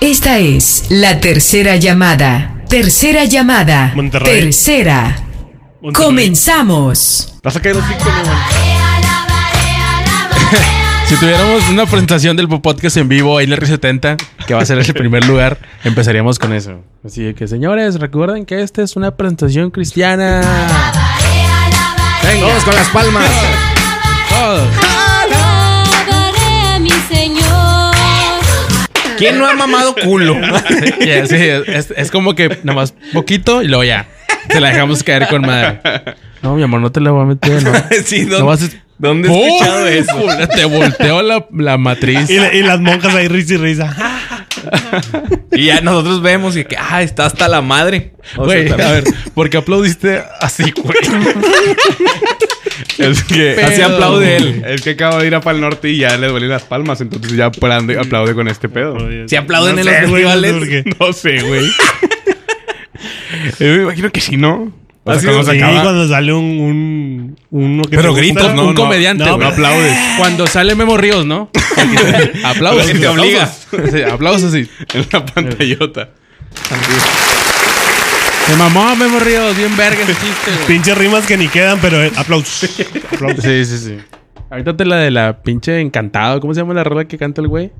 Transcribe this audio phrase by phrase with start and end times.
[0.00, 2.56] Esta es la tercera llamada.
[2.68, 3.92] Tercera llamada.
[3.94, 4.40] Monterrey.
[4.42, 5.16] Tercera.
[5.80, 6.06] Monterrey.
[6.06, 7.34] Comenzamos.
[7.42, 8.36] Vas a caer los cinco, no, man.
[11.06, 14.64] Si tuviéramos una presentación del podcast en vivo ahí en el R70, que va a
[14.64, 16.80] ser el primer lugar, empezaríamos con eso.
[17.04, 20.40] Así que, señores, recuerden que esta es una presentación cristiana.
[22.22, 23.30] Venga, Todos con las palmas.
[24.30, 24.91] todos.
[29.22, 30.36] ¿Quién no ha mamado culo?
[31.00, 31.36] Sí,
[31.66, 34.06] es, es como que nada más poquito y luego ya.
[34.48, 35.80] Te la dejamos caer con madre.
[36.42, 37.72] No, mi amor, no te la voy a meter, ¿no?
[38.04, 40.48] sí, No ¿dónde, vas a- ¿dónde he escuchado eso?
[40.54, 42.28] Te volteó la, la matriz.
[42.28, 43.96] Y, la- y las monjas ahí risa y risa.
[45.52, 48.12] Y ya nosotros vemos y que, ah, está hasta la madre.
[48.36, 50.96] O sea, Güey, a ver, ¿por qué aplaudiste así, güey?
[52.98, 53.66] Es que Pedo.
[53.66, 54.62] así aplaude él.
[54.66, 57.32] Es que acabo de ir a Pal Norte y ya le duelen las palmas, entonces
[57.36, 58.96] ya aplaude, aplaude con este pedo.
[59.26, 60.84] Si aplauden en sé, los güey, no sé festivales.
[61.00, 61.66] No sé, güey.
[63.58, 64.72] Yo me imagino que sí, ¿no?
[65.04, 67.01] O Así sea, cuando Sí, acaba- cuando sale un, un
[67.52, 68.22] uno que Pero gusta.
[68.22, 68.68] gritos, ¿no?
[68.68, 69.94] un comediante, no, no aplaudes.
[70.16, 71.50] Cuando sale Memo Ríos, ¿no?
[72.44, 72.90] aplausos.
[72.98, 73.46] Te obliga.
[73.46, 74.68] Sí, aplausos sí.
[74.94, 76.08] en la pantallota.
[78.46, 80.66] Se mamó Memo Ríos, bien verga ese chiste, güey.
[80.66, 82.70] Pinches rimas que ni quedan, pero eh, aplausos.
[83.12, 83.44] aplausos.
[83.44, 83.98] Sí, sí, sí.
[84.50, 86.40] Ahorita te la de la pinche encantado.
[86.40, 87.70] ¿Cómo se llama la rola que canta el güey?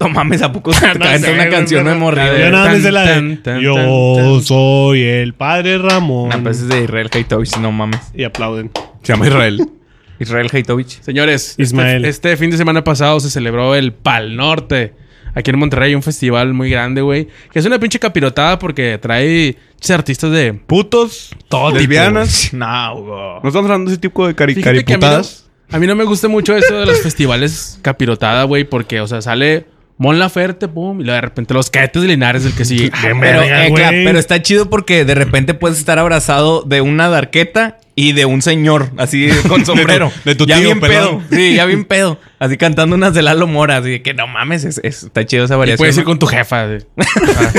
[0.00, 2.38] No mames, ¿a poco se te No canta sé, una güey, canción pero- de morrido?
[2.38, 3.84] Yo nada más la de tan, Yo tan,
[4.16, 4.42] tan.
[4.42, 6.30] soy el padre Ramón.
[6.30, 8.00] No, pues es de Israel Haitovich, no mames.
[8.14, 8.70] Y aplauden.
[9.02, 9.60] Se llama Israel.
[10.18, 11.00] Israel Haitovich.
[11.02, 12.04] Señores, Ismael.
[12.04, 14.94] Este, este fin de semana pasado se celebró el Pal Norte.
[15.34, 17.28] Aquí en Monterrey, un festival muy grande, güey.
[17.52, 19.56] Que es una pinche capirotada porque trae
[19.90, 22.52] artistas de Putos, todo lesbianas.
[22.52, 23.40] No, Hugo.
[23.42, 25.48] No estamos hablando de ese tipo de cari que a mí, no, cariputadas.
[25.70, 29.22] a mí no me gusta mucho eso de los festivales capirotada, güey, porque, o sea,
[29.22, 29.66] sale
[30.02, 32.90] Mon Laferte, pum, y de repente los cadetes de Linares, el que sigue.
[33.02, 36.80] Bien Pero, verga, eh, claro, pero está chido porque de repente puedes estar abrazado de
[36.80, 40.10] una darqueta y de un señor, así con sombrero.
[40.24, 41.22] de tu ya tío, bien pedo.
[41.30, 42.18] Sí, ya bien pedo.
[42.38, 43.76] Así cantando unas de Lalo Mora.
[43.76, 45.76] Así de que no mames, es- es- está chido esa Y variación.
[45.78, 46.66] puedes ir con tu jefa.
[46.66, 47.52] de- ah,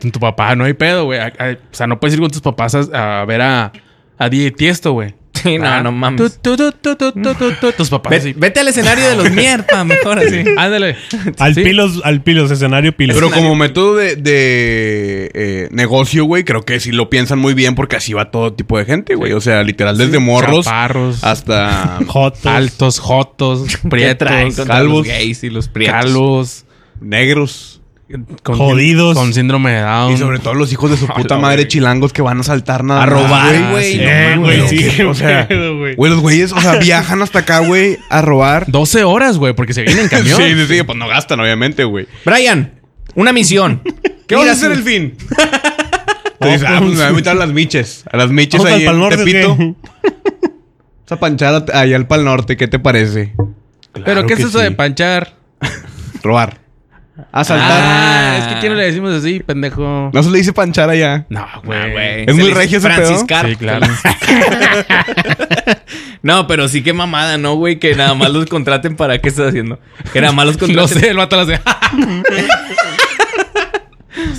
[0.00, 1.18] con tu papá, no hay pedo, güey.
[1.20, 1.32] O
[1.72, 3.72] sea, no puedes ir con tus papás a, a ver a,
[4.18, 5.14] a Die Tiesto, güey.
[5.42, 6.38] Sí, no, Ah, no mames.
[6.40, 8.10] tu, tu, tu, tu, tu, tu, tu, Tus papás.
[8.10, 8.32] Ve- así.
[8.36, 10.44] vete al escenario de los mierda, mejor así.
[10.56, 10.96] Ándale.
[11.38, 11.62] Al Sí.
[11.62, 13.16] pilos, al pilos, escenario pilos.
[13.16, 17.74] Pero como método de, de, eh, negocio, güey, creo que sí lo piensan muy bien
[17.74, 19.32] porque así va todo tipo de gente, güey.
[19.32, 21.24] O sea, literal, desde morros Chaparros.
[21.24, 22.46] hasta Jotos.
[22.46, 25.94] Altos, jotos, ¿Qué traen prietos, contra calvos, los gays y los prietos?
[26.04, 26.64] calvos.
[27.00, 27.81] negros.
[28.42, 29.16] Con- Jodidos.
[29.16, 30.12] Con síndrome de Down.
[30.12, 33.02] Y sobre todo los hijos de su puta madre chilangos que van a saltar nada
[33.02, 33.92] A robar, güey.
[33.94, 33.98] sí.
[34.36, 35.02] no Eh, sí.
[35.02, 35.94] o sea, pedo, güey.
[35.94, 38.64] Güey, los güeyes, o sea, viajan hasta acá, güey, a robar.
[38.68, 40.36] 12 horas, güey, porque se viene en camión.
[40.40, 42.06] Sí, sí, sí, pues no gastan, obviamente, güey.
[42.24, 42.80] Brian,
[43.14, 43.82] una misión.
[44.26, 45.14] ¿Qué vas a hacer el fin?
[46.40, 48.04] Tú dices, ah, pues me voy a invitar a las miches.
[48.10, 49.76] A las miches ¿Vamos ahí al Pal en Norte Tepito.
[51.06, 53.34] Esa panchada allá al Pal Norte, ¿qué te parece?
[53.92, 54.64] Pero Claro ¿qué es eso sí.
[54.64, 55.34] de panchar?
[56.22, 56.61] Robar.
[57.30, 57.70] Asaltar.
[57.70, 60.10] Ah, es que ¿quién le decimos así, pendejo?
[60.12, 61.26] No se le dice panchar allá.
[61.28, 61.90] No, Ah, güey.
[61.92, 62.20] güey.
[62.26, 63.06] Es Se muy regio ese pedo.
[63.06, 63.48] Franciscar.
[63.48, 63.86] Sí, claro.
[66.22, 67.80] No, pero sí que mamada, ¿no, güey?
[67.80, 69.80] Que nada más los contraten para qué estás haciendo.
[70.12, 71.00] Que nada más los No contraten.
[71.00, 71.60] sé, el vato lo hace.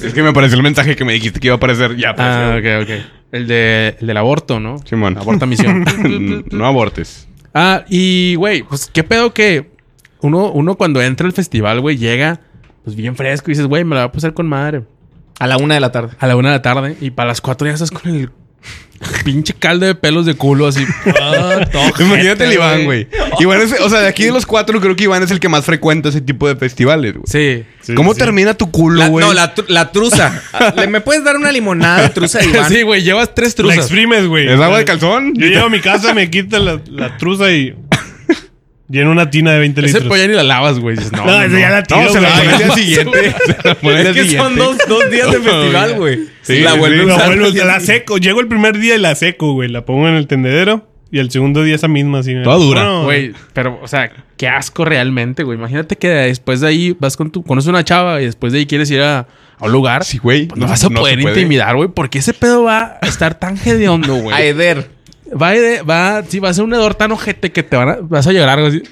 [0.01, 1.95] Es que me pareció el mensaje que me dijiste que iba a aparecer.
[1.97, 2.79] Ya ah, apareció.
[2.79, 3.06] ok, ok.
[3.33, 4.78] El, de, el del aborto, ¿no?
[4.85, 5.17] Simón.
[5.17, 5.83] Aborta misión.
[6.51, 7.28] no abortes.
[7.53, 9.72] ah, y, güey, pues, ¿qué pedo que
[10.22, 12.39] uno, uno cuando entra al festival, güey, llega,
[12.83, 14.83] pues, bien fresco y dices, güey, me la voy a pasar con madre.
[15.39, 16.16] A la una de la tarde.
[16.19, 18.29] A la una de la tarde y para las cuatro ya estás con el
[19.25, 20.85] pinche caldo de pelos de culo así.
[21.21, 21.59] Ah,
[21.99, 23.07] Imagínate el Iván, güey.
[23.39, 25.49] Iván es, o sea, de aquí de los cuatro, creo que Iván es el que
[25.49, 27.23] más frecuenta ese tipo de festivales, güey.
[27.25, 27.66] Sí.
[27.81, 28.19] Sí, ¿Cómo sí.
[28.19, 29.25] termina tu La- culo, güey?
[29.25, 30.41] no, la, la truza.
[30.77, 32.69] ¿Le- ¿Me puedes dar una limonada de truza, Iván?
[32.69, 33.77] Sí, güey, llevas tres La truzas.
[33.79, 34.47] exprimes, güey.
[34.47, 35.33] ¿Es agua de calzón?
[35.36, 37.75] Yo llego a mi casa, me quito la, la truza y
[38.94, 40.07] lleno una tina de 20 Ese litros.
[40.07, 40.95] pollo ni la lavas, güey.
[41.12, 43.36] No, No, ese ya la tiro, No, se la pone al día siguiente.
[43.45, 46.19] Se la pone al Es que son dos, dos días de festival, güey.
[46.44, 47.38] Sí, la a usar.
[47.38, 48.18] vuelvo, la seco.
[48.18, 49.68] Llego el primer día y la seco, güey.
[49.69, 50.88] La pongo en el tendedero.
[51.12, 52.34] Y el segundo día esa misma así.
[52.44, 52.81] Toda dura.
[52.84, 55.57] Bueno, Güey, pero, o sea, qué asco realmente, güey.
[55.60, 57.44] Imagínate que después de ahí vas con tu...
[57.44, 59.19] Conoces una chava y después de ahí quieres ir a,
[59.60, 60.04] a un lugar.
[60.06, 60.48] Sí, güey.
[60.48, 61.89] Pues no, vas a no poder intimidar, güey.
[61.89, 64.48] Porque ese pedo va a estar tan hediondo, A güey.
[64.48, 64.89] Eder.
[65.41, 67.89] Va a, ir- va, sí, va a ser un hedor tan ojete que te van
[67.89, 68.83] a, vas a llorar algo así.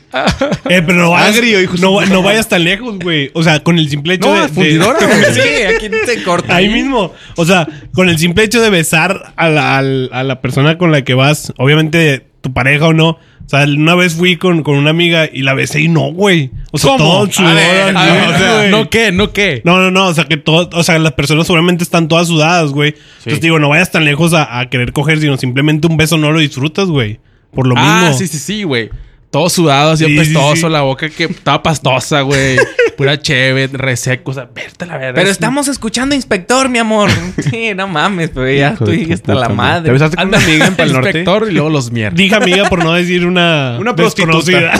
[0.69, 3.31] Eh, pero no vayas, Agrio, hijo no, vayas tan lejos, güey.
[3.33, 5.33] O sea, con el simple hecho No, de, a de- fundidora, güey.
[5.33, 6.55] Sí, aquí te corta.
[6.55, 7.13] Ahí mismo.
[7.35, 11.03] O sea, con el simple hecho de besar a la, a la persona con la
[11.03, 13.09] que vas, obviamente tu pareja o no.
[13.45, 16.51] O sea, una vez fui con, con una amiga y la besé y no, güey.
[16.71, 18.69] O sea, todo sudor, A ver, a así, ver, o sea.
[18.71, 19.11] ¿no qué?
[19.11, 19.61] ¿No qué?
[19.65, 22.71] No, no, no, o sea que todo, o sea, las personas seguramente están todas sudadas,
[22.71, 22.95] güey.
[23.19, 26.31] Entonces digo, no vayas tan lejos a, a querer coger, sino simplemente un beso no
[26.31, 27.19] lo disfrutas, güey.
[27.53, 28.17] Por lo ah, mismo.
[28.17, 28.89] sí, sí, sí, güey.
[29.31, 30.73] Todo sudado, así Sí, sí, apestoso, sí.
[30.73, 32.57] la boca que estaba pastosa, güey.
[32.97, 35.13] Pura cheve, reseco, o sea, verte la verdad.
[35.15, 37.09] Pero estamos escuchando inspector, mi amor.
[37.49, 39.85] Sí, no mames, pero ya Hijo estoy hasta la madre.
[39.85, 41.09] ¿Te besaste con una amiga en Pal Norte?
[41.09, 42.17] inspector y luego los mierdas.
[42.17, 44.73] Dije amiga por no decir una, Una prostituta.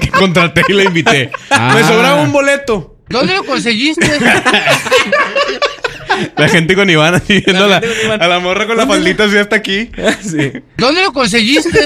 [0.00, 1.30] que contraté y la invité.
[1.50, 1.72] Ah.
[1.76, 2.96] Me sobraba un boleto.
[3.08, 4.06] ¿Dónde lo conseguiste?
[6.36, 8.22] La gente con Iván así viendo a la, gente con Iván.
[8.22, 9.90] a la morra con la faldita así hasta aquí.
[10.22, 10.52] Sí.
[10.76, 11.78] ¿Dónde lo conseguiste?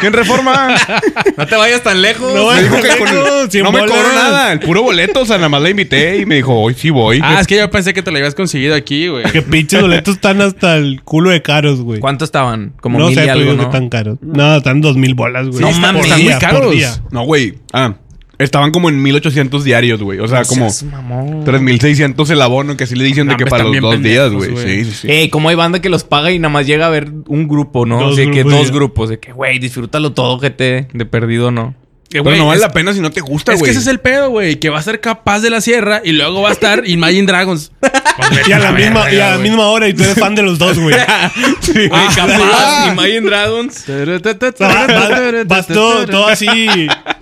[0.00, 0.74] ¿Quién reforma?
[1.36, 2.32] No te vayas tan lejos.
[2.34, 3.96] No, Me dijo que boleto, con- cien no me bolas.
[3.96, 4.52] cobró nada.
[4.52, 5.20] El puro boleto.
[5.20, 7.20] O sea, nada más la invité y me dijo, hoy sí voy.
[7.22, 9.24] Ah, es que yo pensé que te lo habías conseguido aquí, güey.
[9.24, 12.00] Que pinches boletos están hasta el culo de caros, güey.
[12.00, 12.72] ¿Cuánto estaban?
[12.80, 13.68] Como no mil sé, y pero algo, digo que ¿no?
[13.68, 14.18] están caros.
[14.22, 15.60] No, están dos mil bolas, güey.
[15.60, 16.70] No mames, están muy por caros.
[16.72, 16.92] día.
[17.10, 17.54] No, güey.
[17.72, 17.94] Ah,
[18.44, 20.18] estaban como en 1800 diarios, güey.
[20.18, 21.44] O sea, como Seas mamón.
[21.44, 24.56] 3600 el abono, que así le dicen de que para los dos días, güey.
[24.56, 25.10] Sí, sí, sí.
[25.10, 27.86] Ey, como hay banda que los paga y nada más llega a ver un grupo,
[27.86, 28.00] ¿no?
[28.00, 28.74] Dos Así que grupos, dos ya.
[28.74, 29.08] grupos.
[29.10, 30.88] De que, güey, disfrútalo todo, gente.
[30.92, 31.74] De perdido, ¿no?
[32.10, 33.68] Que, Pero güey, no vale es- la pena si no te gusta, Es güey.
[33.68, 34.56] que ese es el pedo, güey.
[34.58, 37.70] Que va a ser capaz de la sierra y luego va a estar Imagine Dragons.
[38.48, 40.58] Y a la misma, y a la misma hora, y tú eres fan de los
[40.58, 40.96] dos, güey.
[41.60, 42.02] Sí, Güey, güey.
[42.16, 42.92] capaz.
[42.92, 43.84] Imagine Dragons.
[43.88, 46.48] O sea, vas, vas- vas todo, todo así,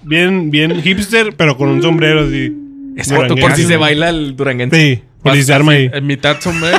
[0.03, 2.51] bien, bien hipster, pero con un sombrero así.
[2.97, 3.37] Exacto.
[3.37, 4.75] Por si se baila el duranguense.
[4.97, 5.91] Sí, por si se arma ahí.
[5.93, 6.79] En mitad sombrero.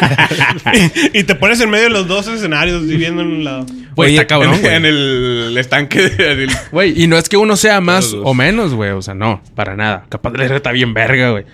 [1.12, 3.66] y te pones en medio de los dos escenarios, así viendo en un lado.
[3.94, 4.74] Güey, Oye, está cabrón, en, güey.
[4.74, 6.50] en el estanque del...
[6.72, 8.90] Güey, y no es que uno sea más o menos, güey.
[8.90, 10.06] O sea, no, para nada.
[10.08, 11.44] Capaz de está bien verga, güey.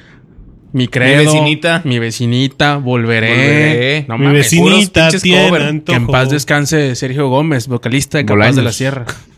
[0.73, 1.25] Mi credo.
[1.25, 1.83] vecinita.
[1.85, 2.77] Mi vecinita.
[2.77, 3.29] Volveré.
[3.29, 4.05] Volveré.
[4.09, 4.43] No Mi mames.
[4.45, 5.83] vecinita tiene cover.
[5.83, 8.57] Que en paz descanse Sergio Gómez, vocalista de Capaz Bolaños.
[8.57, 9.05] de la Sierra.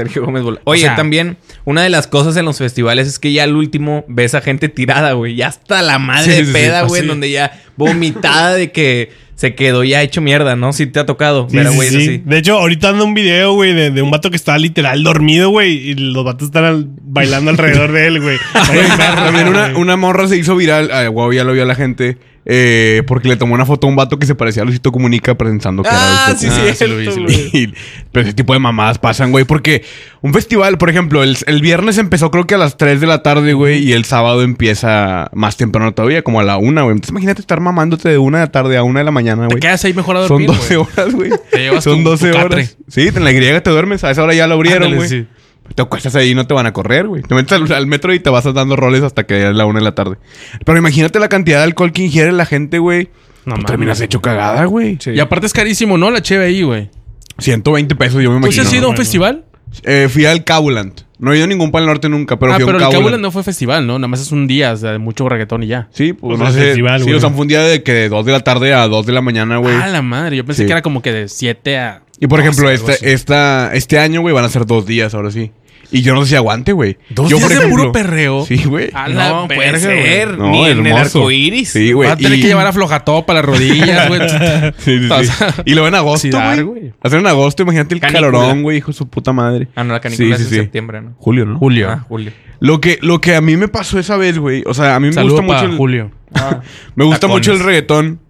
[0.00, 0.60] Sergio Gómez Bola.
[0.64, 3.54] Oye, O sea- también, una de las cosas en los festivales es que ya al
[3.54, 5.34] último ves a gente tirada, güey.
[5.36, 6.52] Ya hasta la madre Sí, de sí, sí.
[6.52, 10.72] peda, güey, en donde ya vomitada de que se quedó ya hecho mierda, ¿no?
[10.74, 11.46] Si te ha tocado.
[11.48, 12.22] Sí, ver a sí, sí.
[12.26, 15.48] De hecho, ahorita anda un video, güey, de, de un vato que está literal dormido,
[15.48, 15.72] güey.
[15.90, 18.36] Y los vatos están al- bailando alrededor de él, güey.
[18.96, 19.80] También una, güey.
[19.82, 20.90] una morra se hizo viral.
[20.92, 22.18] Ay, guau, ya lo vio la gente.
[22.52, 25.36] Eh, porque le tomó una foto a un vato que se parecía a Luisito Comunica
[25.36, 27.74] pensando que Ah, era sí, Luisito sí, Ah, sí lo vi, sí lo vi.
[28.10, 29.44] pero ese tipo de mamadas pasan, güey.
[29.44, 29.84] Porque
[30.20, 33.22] un festival, por ejemplo, el, el viernes empezó creo que a las 3 de la
[33.22, 33.78] tarde, güey.
[33.84, 36.92] Y el sábado empieza más temprano todavía, como a la 1, güey.
[36.92, 39.54] Entonces imagínate estar mamándote de 1 de la tarde a 1 de la mañana, Te
[39.54, 39.60] güey.
[39.60, 40.88] quedas ahí mejor a Son dormir, 12 güey.
[40.92, 41.30] horas, güey.
[41.52, 42.48] Te llevas Son tu- 12 tu horas.
[42.48, 42.68] catre.
[42.88, 44.02] Sí, en la griega te duermes.
[44.02, 45.26] A esa hora ya la abrieron, Ándale, güey.
[45.74, 47.22] Te acuestas ahí y no te van a correr, güey.
[47.22, 49.78] Te metes al, al metro y te vas dando roles hasta que es la 1
[49.78, 50.16] de la tarde.
[50.64, 53.08] Pero imagínate la cantidad de alcohol que ingiere la gente, güey.
[53.46, 54.98] No Pues terminas hecho cagada, güey.
[55.00, 55.12] Sí.
[55.12, 56.10] Y aparte es carísimo, ¿no?
[56.10, 56.90] La cheve ahí, güey.
[57.38, 58.62] 120 pesos, yo me ¿Tú imagino.
[58.64, 59.44] has ido a un festival?
[59.84, 61.02] Eh, fui al Cabulant.
[61.18, 62.86] No he ido a ningún Pal Norte nunca, pero ah, fui a pero un el
[62.88, 63.02] Cabulant.
[63.04, 63.98] Cabulan no fue festival, ¿no?
[63.98, 65.88] Nada más es un día, o sea, mucho reggaetón y ya.
[65.92, 66.60] Sí, pues, Pues no el sé.
[66.60, 67.16] festival, sí, güey.
[67.16, 69.12] o sea, fue un día de que de 2 de la tarde a 2 de
[69.12, 69.74] la mañana, güey.
[69.74, 70.36] Ah, la madre.
[70.36, 70.66] Yo pensé Sí.
[70.66, 72.02] que era como que de 7 a.
[72.18, 75.30] y por no ejemplo, este, esta, este año, güey, van a ser dos días ahora
[75.30, 75.52] sí.
[75.92, 76.98] Y yo no sé si aguante, güey.
[77.10, 78.44] ¿Dos yo, días por de ejemplo- puro perreo?
[78.46, 78.90] Sí, güey.
[78.94, 80.38] A la No, puede ser.
[80.38, 81.70] No, Ni en el arco iris.
[81.70, 82.06] Sí, güey.
[82.08, 84.20] Va a tener y- que llevar a flojató para las rodillas, güey.
[84.78, 86.28] Sí, sí, Y lo ven en agosto,
[86.64, 86.92] güey.
[87.02, 89.68] Hacer en agosto, imagínate el calorón, güey, hijo de su puta madre.
[89.74, 90.56] Ah, no, la canícula Sí, es sí, en sí.
[90.56, 91.14] septiembre, ¿no?
[91.18, 91.58] Julio, ¿no?
[91.58, 91.88] Julio.
[91.90, 92.32] Ah, julio.
[92.60, 94.62] Lo que, lo que a mí me pasó esa vez, güey.
[94.66, 96.10] O sea, a mí me Saludo gusta mucho el, Julio.
[96.94, 97.48] Me gusta Tacones.
[97.48, 98.20] mucho el reggaetón.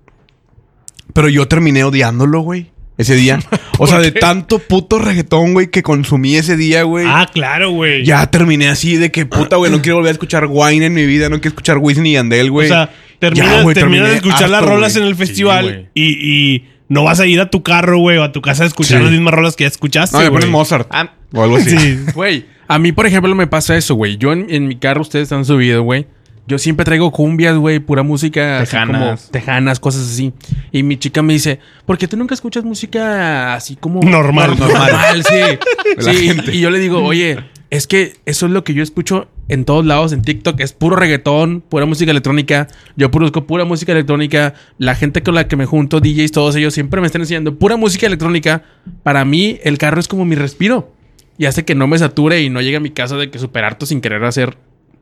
[1.13, 2.71] Pero yo terminé odiándolo, güey.
[3.01, 3.39] Ese día.
[3.83, 7.07] O sea, de tanto puto reggaetón, güey, que consumí ese día, güey.
[7.09, 8.05] Ah, claro, güey.
[8.05, 11.07] Ya terminé así de que puta, güey, no quiero volver a escuchar Wine en mi
[11.07, 12.69] vida, no quiero escuchar Wisin y Yandel, O güey.
[12.69, 15.03] sea, terminas, Ya, güey, terminas de escuchar las rolas güey.
[15.03, 18.33] en el festival y, y no vas a ir a tu carro, güey, o a
[18.33, 19.05] tu casa a escuchar Sí.
[19.05, 20.89] las mismas rolas que ya escuchaste, No, me pones Mozart.
[20.91, 21.71] Ah, O algo así.
[21.79, 21.99] Sí.
[22.15, 24.19] Güey, a mí, por ejemplo, me pasa eso, güey.
[24.19, 26.07] Yo en, en mi carro, ustedes han subido, güey.
[26.51, 29.31] Yo siempre traigo cumbias, güey, pura música así como Tejanas.
[29.31, 30.33] tejanas, cosas así.
[30.73, 34.59] Y mi chica me dice, ¿por qué tú nunca escuchas música así como Normal.
[34.59, 36.51] normal, sí.
[36.53, 37.39] Y yo le digo, oye,
[37.71, 40.97] es que eso es lo que yo escucho en todos lados, en TikTok, es puro
[40.97, 42.67] reggaetón, pura música electrónica.
[42.97, 44.55] Yo produzco pura música electrónica.
[44.79, 47.77] La gente con la que me junto, DJs, todos ellos, siempre me están enseñando pura
[47.77, 48.65] música electrónica.
[49.05, 50.93] Para mí, el carro es como mi respiro.
[51.39, 53.65] Y hace que no me sature y no llegue a mi casa de que super
[53.65, 54.59] harto sin querer hacer,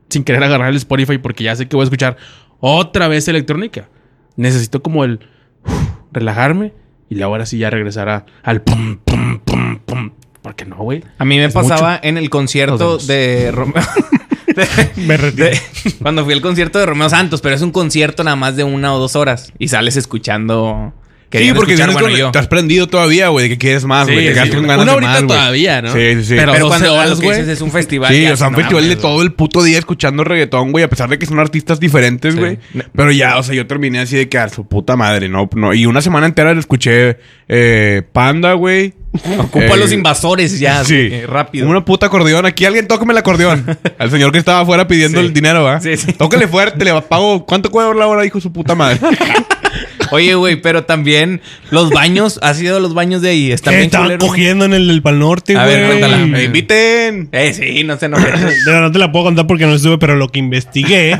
[0.09, 2.17] sin querer agarrar el Spotify porque ya sé que voy a escuchar
[2.61, 3.88] otra vez electrónica.
[4.37, 5.21] Necesito como el
[6.12, 6.73] relajarme
[7.09, 10.11] y luego ahora sí ya regresar a- al pum, pum, pum, pum.
[10.43, 11.03] ¿Por qué no, güey?
[11.19, 13.83] A mí me Es pasaba en el concierto de Romeo.
[14.47, 14.67] de-
[15.03, 15.47] Me retiro.
[15.47, 15.61] de-
[16.03, 18.95] cuando fui al concierto de Romeo Santos, pero es un concierto nada más de una
[18.95, 20.95] o dos horas y sales escuchando
[21.31, 22.31] Sí, porque vienes bueno, con- yo.
[22.31, 24.29] te has prendido todavía, güey, de que quieres más, Sí, güey.
[24.35, 25.93] sí, con una de horita más, todavía, ¿no?
[25.93, 26.35] Sí, sí, sí.
[26.37, 27.51] Pero Pero 12 cuando horas, güey.
[27.51, 28.15] es un festival.
[28.15, 30.89] Sí, o sea, un no festival de todo el puto día escuchando reggaetón, güey, a
[30.89, 32.41] pesar de que son artistas diferentes, Sí.
[32.41, 32.59] güey.
[32.95, 35.75] Pero ya, o sea, yo terminé así de que a su puta madre, no, no.
[35.75, 37.19] Y una semana entera le escuché
[37.49, 38.95] eh, Panda, güey.
[39.39, 40.85] Ocupa Eh, a los invasores ya.
[40.85, 41.67] Sí, eh, rápido.
[41.69, 42.45] Una puta acordeón.
[42.47, 43.65] Aquí alguien tóqueme el acordeón.
[43.99, 45.27] Al señor que estaba afuera pidiendo Sí.
[45.27, 45.81] el dinero, ¿va?
[45.81, 46.13] Sí, sí.
[46.13, 47.45] Tóquele fuerte, le pago.
[47.47, 48.23] ¿Cuánto cuesta la hora?
[48.23, 48.99] Dijo su puta madre.
[50.12, 53.53] Oye, güey, pero también los baños, ¿has ido a los baños de ahí?
[53.53, 54.27] Están Eh, bien estaban culeros.
[54.29, 55.77] cogiendo en el del Pal Norte, A güey.
[55.77, 56.19] ver, cuéntala.
[56.27, 57.29] ¡Me inviten!
[57.33, 58.17] Eh, sí, no sé, no.
[58.65, 61.19] Pero no te la puedo contar porque no estuve, pero lo que investigué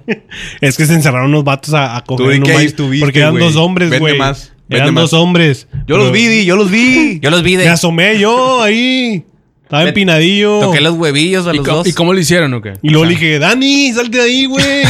[0.60, 3.56] es que se encerraron unos vatos a, a coger Tú que estuviste, Porque eran dos
[3.56, 4.16] hombres, güey.
[4.18, 5.68] más, Eran dos hombres.
[5.86, 7.18] Yo los vi, yo los vi.
[7.20, 7.68] Yo los vi Me de...
[7.68, 9.24] asomé yo ahí.
[9.72, 10.60] Estaba empinadillo.
[10.60, 11.86] Toqué los huevillos a ¿Y, los dos.
[11.86, 12.74] ¿Y cómo lo hicieron o qué?
[12.82, 14.82] Y luego le dije, Dani, salte de ahí, güey.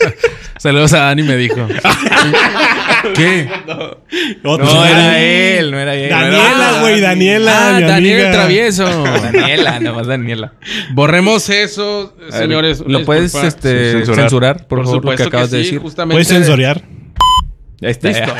[0.58, 1.56] Saludos a Dani me dijo.
[3.14, 3.50] ¿Qué?
[4.42, 6.08] No era él, no era él.
[6.08, 7.52] Daniela, güey, Daniela.
[7.52, 8.28] Ah, mi Daniel amiga.
[8.28, 9.04] el travieso.
[9.04, 10.54] Daniela, nada más Daniela.
[10.94, 12.82] Borremos eso, señores.
[12.86, 14.20] ¿Lo puedes este, censurar.
[14.22, 15.80] censurar, por, Por favor, lo supuesto que acabas que de sí, decir?
[15.82, 16.14] justamente.
[16.14, 16.82] Puedes censorear.
[17.82, 18.08] Ahí está.
[18.08, 18.32] Listo.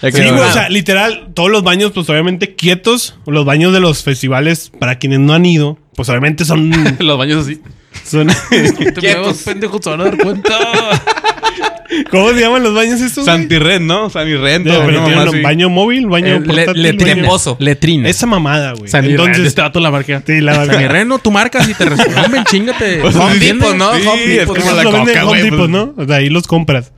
[0.00, 3.16] Sí, güey, o sea, literal, todos los baños, pues obviamente quietos.
[3.26, 6.70] Los baños de los festivales, para quienes no han ido, pues obviamente son.
[6.98, 7.60] Los baños así.
[8.04, 8.28] son
[8.98, 9.38] Quietos.
[9.44, 10.52] pendejos, se van a dar cuenta.
[12.10, 13.24] ¿Cómo se llaman los baños estos?
[13.24, 13.36] güey?
[13.38, 14.10] Santirred, ¿no?
[14.10, 14.60] Sanirred.
[14.62, 17.56] De- pero no, tienen un baño móvil, baño Eh, le- portátil, le- baño- de pozo.
[17.60, 18.08] Letrina.
[18.08, 18.90] Esa mamada, güey.
[18.90, 20.22] San Entonces, Entonces, este dato la marca.
[20.26, 22.98] sí, la San Irreno, tú marcas y te resuelven, chingate.
[23.00, 23.90] Pues, Home Depot, ¿no?
[23.90, 24.58] Home es Depot.
[24.58, 25.42] como la coca, Home güey.
[25.42, 25.70] Depot, pues.
[25.70, 25.94] ¿no?
[25.96, 26.92] O sea, ahí los compras.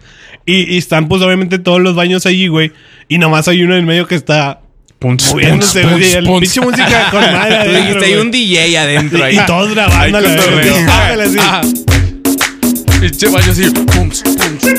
[0.48, 2.72] Y, y están, pues, obviamente, todos los baños allí, güey.
[3.06, 4.62] Y nomás hay uno en medio que está
[4.98, 6.02] Punch, moviéndose, punch.
[6.02, 6.40] El punch.
[6.40, 9.36] pinche música con madre Tú adentro, dijiste, hay un DJ adentro ahí.
[9.36, 10.36] Y todos grabando a la.
[10.86, 11.38] Bájale así.
[11.38, 11.60] Ah.
[12.98, 13.70] Pinche baño así.
[13.70, 14.74] Pums, pums.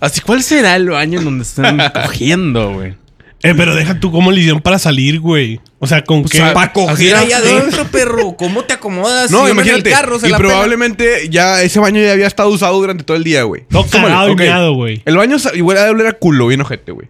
[0.00, 2.94] Así, ¿cuál será el baño en donde están cogiendo, güey?
[3.42, 5.60] Eh, pero deja tú cómo le hicieron para salir, güey.
[5.78, 6.38] O sea, ¿con qué?
[6.38, 8.36] sea, Para coger ahí adentro, perro.
[8.38, 9.30] ¿Cómo te acomodas?
[9.30, 9.80] No, Si imagínate.
[9.80, 10.48] En el carro se y la pela.
[10.48, 13.64] probablemente ya ese baño ya había estado usado durante todo el día, güey.
[13.68, 15.02] Todo cagado y meado, güey.
[15.04, 17.08] El baño igual oler a culo, bien ojete, güey.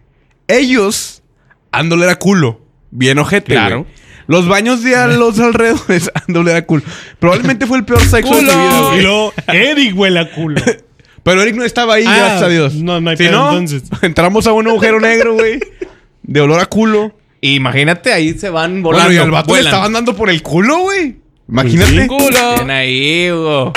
[0.48, 1.22] Ellos
[1.70, 3.86] han de oler a culo, bien ojete, Claro.
[4.26, 6.82] Los baños de a los alrededores han de oler a culo.
[7.18, 9.02] Probablemente fue el peor sexo de tu vida, Y güey.
[9.02, 10.60] luego, Eric huele a culo.
[11.22, 12.74] Pero Eric no estaba ahí, Ah, gracias a Dios.
[12.74, 13.82] no, no hay Si pedo, no, entonces.
[14.02, 15.60] entramos a un agujero negro, güey.
[16.24, 17.14] De olor a culo.
[17.40, 19.08] Imagínate, ahí se van volando.
[19.08, 21.16] Bueno, y al vato le estaban dando por el culo, güey.
[21.48, 21.92] Imagínate.
[21.92, 23.72] Bien ahí, Hugo.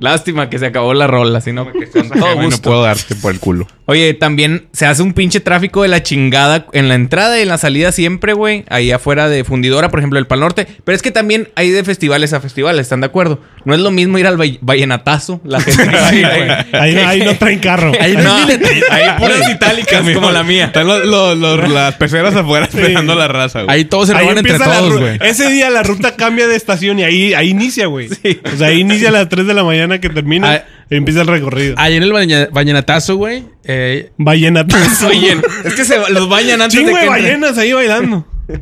[0.00, 1.66] Lástima que se acabó la rola, si no,
[2.18, 3.68] todo Güey, no puedo darte por el culo.
[3.88, 7.48] Oye, también se hace un pinche tráfico de la chingada en la entrada y en
[7.48, 8.64] la salida siempre, güey.
[8.68, 10.66] Ahí afuera de Fundidora, por ejemplo, del Pal Norte.
[10.84, 13.40] Pero es que también hay de festivales a festivales, ¿están de acuerdo?
[13.64, 15.40] No es lo mismo ir al vall- vallenatazo.
[15.44, 16.50] La gente que va ahí, güey.
[16.72, 17.92] Ahí, ahí no traen carro.
[18.00, 20.64] Ahí no, ahí puras itálicas como la mía.
[20.66, 23.72] Están los- los- los- las peceras afuera esperando a la raza, güey.
[23.76, 25.18] Ahí todos se Ahí roban entre empieza la todos, ru- güey.
[25.30, 28.08] Ese día la ruta cambia de estación y ahí, ahí inicia, güey.
[28.52, 30.64] O sea, ahí inicia a las 3 de la mañana que termina Ah.
[30.90, 31.74] Empieza el recorrido.
[31.78, 33.44] Ahí en el baña- vallenatazo, güey.
[33.64, 35.08] Eh, Vallenatazo.
[35.08, 38.26] Oye, es que se los bañan antes Chingo de que ballenas ahí bailando.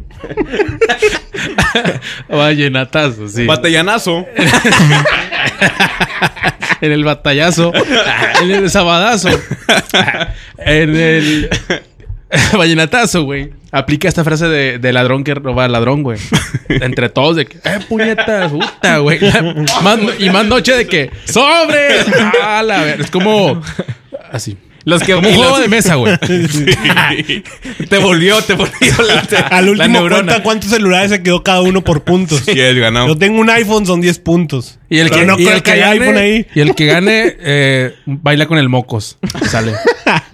[2.28, 3.46] vallenatazo, sí.
[3.46, 4.26] Batallanazo.
[6.80, 7.72] en el batallazo.
[8.42, 9.28] en el sabadazo.
[10.58, 11.50] en el
[12.56, 13.52] vallenatazo, güey.
[13.76, 16.18] Aplica esta frase de, de ladrón que roba al ladrón, güey.
[16.68, 19.18] Entre todos de que, eh, puñetas, puta, güey.
[19.82, 21.88] Más- y más noche de que, ¡sobre!
[22.40, 23.00] ¡Ah, la ver!
[23.00, 23.60] Es como,
[24.30, 24.56] así.
[24.86, 26.14] Los que Como un juego los- de mesa, güey.
[27.88, 30.24] te volvió, te volvió la, Al la último neurona.
[30.24, 32.40] cuenta cuántos celulares se quedó cada uno por puntos.
[32.44, 33.08] Sí, es ganado.
[33.08, 34.78] Yo tengo un iPhone, son 10 puntos.
[34.90, 36.46] Y el que, no y el que que gane, iPhone ahí.
[36.54, 39.18] Y el que gane, eh, baila con el mocos.
[39.48, 39.72] Sale.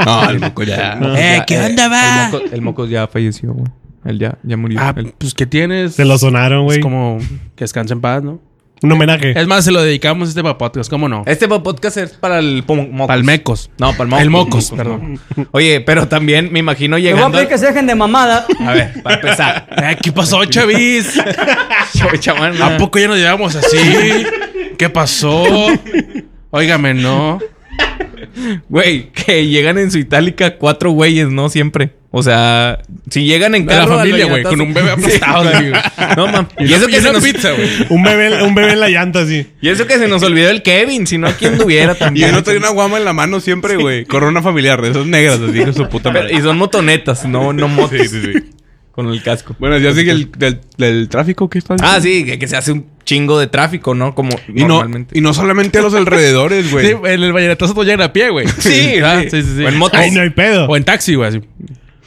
[0.04, 0.98] No, el moco ya.
[1.16, 2.30] Eh, ¿qué onda, va?
[2.52, 3.70] El, moco- el ya falleció, güey.
[4.04, 4.78] Él ya, ya murió.
[4.80, 5.94] Ah, Él- pues, ¿qué tienes?
[5.94, 6.78] Se lo sonaron, güey.
[6.78, 7.18] Es como
[7.54, 8.40] que descanse en paz, ¿no?
[8.82, 9.38] Un homenaje.
[9.38, 11.22] Es más, se lo dedicamos a este podcast, ¿cómo no?
[11.26, 13.08] Este podcast es para el pom- mocos.
[13.08, 13.70] Palmecos.
[13.78, 14.22] No, para el mocos.
[14.22, 15.20] El mocos, perdón.
[15.50, 17.36] Oye, pero también me imagino Me voy a llegando...
[17.36, 18.46] pedir que se dejen de mamada.
[18.66, 19.66] A ver, para empezar.
[19.76, 21.20] Eh, ¿Qué pasó, Chavis?
[22.20, 24.24] Chamán, ¿A poco ya nos llevamos así?
[24.78, 25.44] ¿Qué pasó?
[26.50, 27.38] Óigame, no.
[28.68, 31.48] Güey, que llegan en su itálica cuatro güeyes, ¿no?
[31.48, 31.92] Siempre.
[32.12, 33.92] O sea, si llegan en la carro...
[33.92, 35.64] al familia, güey, con un bebé Sí, aplastado, güey.
[35.66, 35.76] digo.
[36.16, 36.48] No, mam.
[36.58, 37.22] Y, Y eso que se una nos...
[37.24, 37.68] pizza, güey.
[37.88, 39.46] Un bebé, un bebé en la llanta, así.
[39.60, 42.30] Y eso que se nos olvidó el Kevin, si no aquí anduviera Y también.
[42.30, 44.04] uno trae una guama en la mano siempre, güey.
[44.06, 46.34] Corona familiar, de esas negras, así que su puta madre.
[46.34, 47.96] y son motonetas, no, no motos.
[48.00, 48.32] Sí, sí, sí.
[48.90, 49.54] Con el casco.
[49.60, 52.72] Bueno, ya sigue el del, del tráfico que está Ah, sí, que, que se hace
[52.72, 54.14] un chingo de tráfico, ¿no?
[54.14, 55.18] Como Y no, normalmente.
[55.18, 56.86] y no solamente a los alrededores, güey.
[56.90, 58.46] Sí, en el vallenatazo todos llegan a pie, güey.
[58.46, 59.30] Sí, Ah, sí.
[59.30, 59.64] sí, sí, sí.
[59.64, 59.96] O en moto.
[59.98, 60.66] Ay, no hay pedo.
[60.66, 61.40] O en taxi, güey.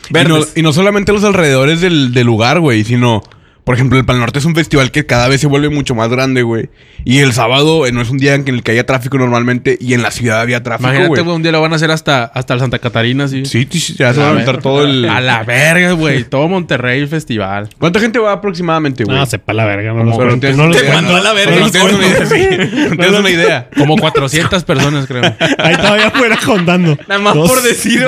[0.09, 3.21] Y no, y no solamente a los alrededores del, del lugar, güey, sino...
[3.63, 6.09] Por ejemplo, el Pal Norte es un festival que cada vez se vuelve mucho más
[6.09, 6.69] grande, güey.
[7.05, 9.77] Y el sábado eh, no es un día en el que haya tráfico normalmente.
[9.79, 11.23] Y en la ciudad había tráfico, Imagínate, güey.
[11.23, 13.45] güey, un día lo van a hacer hasta, hasta el Santa Catarina, así.
[13.45, 15.05] Sí, sí, sí, ya se va a aventar todo el...
[15.07, 16.25] A la verga, güey.
[16.25, 17.69] Todo Monterrey el festival.
[17.79, 19.17] ¿Cuánta gente va aproximadamente, güey?
[19.17, 19.93] No, sepa la verga.
[19.93, 20.93] No los Pero no cuento, tienes no los cuento.
[20.95, 21.55] mandó a la verga.
[21.55, 22.47] No los tienes una idea, sí.
[22.89, 23.69] No tienes una idea.
[23.77, 25.23] Como 400 personas, creo.
[25.57, 26.97] Ahí todavía fuera contando.
[27.07, 27.49] Nada más Dos.
[27.49, 28.05] por decir.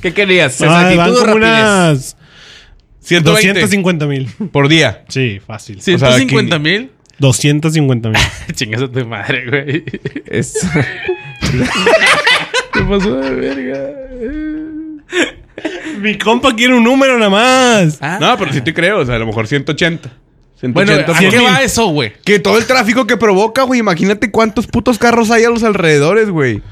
[0.00, 0.58] ¿qué querías?
[0.60, 1.60] Van ¿Exactitud o como rapidez?
[1.60, 2.16] unas
[3.08, 4.28] 120 250 mil.
[4.52, 5.04] por día.
[5.08, 5.80] Sí, fácil.
[5.80, 6.90] sea, 150 mil.
[7.18, 8.18] 250 mil.
[8.54, 9.84] Chingas a tu madre, güey.
[10.26, 10.58] Es-
[12.72, 13.90] ¿Qué pasó de verga?
[16.00, 18.00] Mi compa quiere un número nada más.
[18.20, 18.98] No, pero sí te creo.
[19.00, 20.10] O sea, a lo mejor 180.
[20.62, 22.12] Bueno, 180 ¿a por qué va eso, güey?
[22.24, 23.80] Que todo el tráfico que provoca, güey.
[23.80, 26.62] Imagínate cuántos putos carros hay a los alrededores, güey.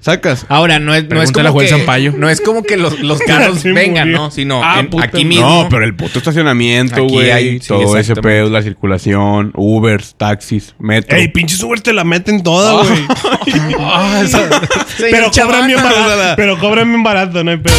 [0.00, 0.46] Sacas.
[0.48, 4.10] Ahora, no es, no es como que, no es como que los, los carros vengan.
[4.10, 4.30] ¿no?
[4.30, 5.46] Sino Ah, en- aquí mismo.
[5.64, 7.60] No, pero el puto estacionamiento, Aquí güey.
[7.60, 11.16] sí, todo ese pedo, la circulación, Ubers, taxis, metro.
[11.18, 13.00] Ey, pinches Uber te la meten toda, güey.
[13.78, 14.48] Ah, esa-
[14.98, 16.34] pero hincha cobran bien barato.
[16.36, 17.74] Pero cobran bien barato, no hay pedo.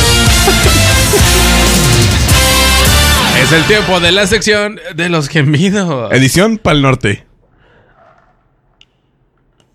[3.41, 6.11] es el tiempo de la sección de los gemidos.
[6.13, 7.25] Edición Pal Norte.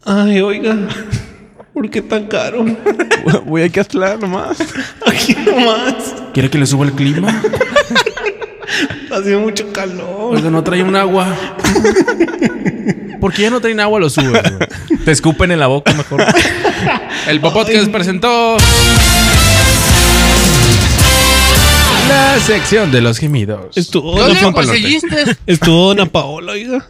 [0.04, 0.76] Ay, oiga.
[1.76, 2.64] ¿Por qué tan caro?
[3.44, 4.56] Voy aquí a Aztlán nomás.
[5.04, 6.14] Aquí nomás.
[6.32, 7.28] ¿Quiere que le suba el clima?
[9.12, 10.34] Hace mucho calor.
[10.36, 11.36] Oiga, no trae un agua.
[13.20, 15.00] ¿Por qué ya no traen agua los sube, güey?
[15.04, 16.24] Te escupen en la boca mejor.
[17.28, 18.56] El Podcast presentó
[22.08, 23.76] la sección de los gemidos.
[23.76, 25.36] Estuvo, ¿Dónde Dona lo conseguiste?
[25.46, 26.88] Estuvo Dona Paola, oiga.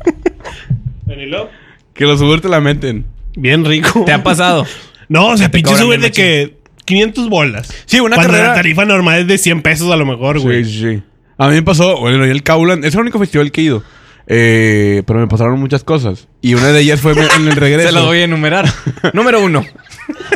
[1.04, 1.50] Vanilo.
[1.92, 3.19] Que los Uber te la meten.
[3.36, 4.04] Bien rico.
[4.04, 4.66] ¿Te ha pasado?
[5.08, 7.68] No, o sea, te Uber bien de que 500 bolas.
[7.84, 10.64] Sí, una Cuando carrera- la tarifa normal es de 100 pesos a lo mejor, güey.
[10.64, 11.02] Sí, sí, sí.
[11.36, 13.82] A mí me pasó, bueno, y el Kaulan, es el único festival que he ido.
[14.28, 16.28] Eh, pero me pasaron muchas cosas.
[16.42, 17.88] Y una de ellas fue en el regreso.
[17.88, 18.72] Se lo voy a enumerar.
[19.12, 19.64] Número uno.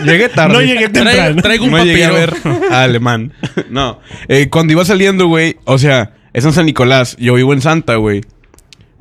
[0.05, 0.55] Llegué tarde.
[0.55, 1.13] No llegué temprano.
[1.13, 2.33] Traigo, traigo un no llegué a papiro.
[2.61, 3.33] ver a alemán.
[3.71, 4.01] No.
[4.27, 7.17] Eh, cuando iba saliendo, güey, o sea, es en San Nicolás.
[7.21, 8.23] Yo vivo en Santa, güey.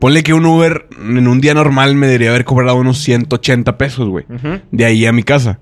[0.04, 4.10] Ponle que un Uber en un día normal me debería haber cobrado unos 180 pesos,
[4.10, 4.26] güey.
[4.70, 5.62] De ahí a mi casa.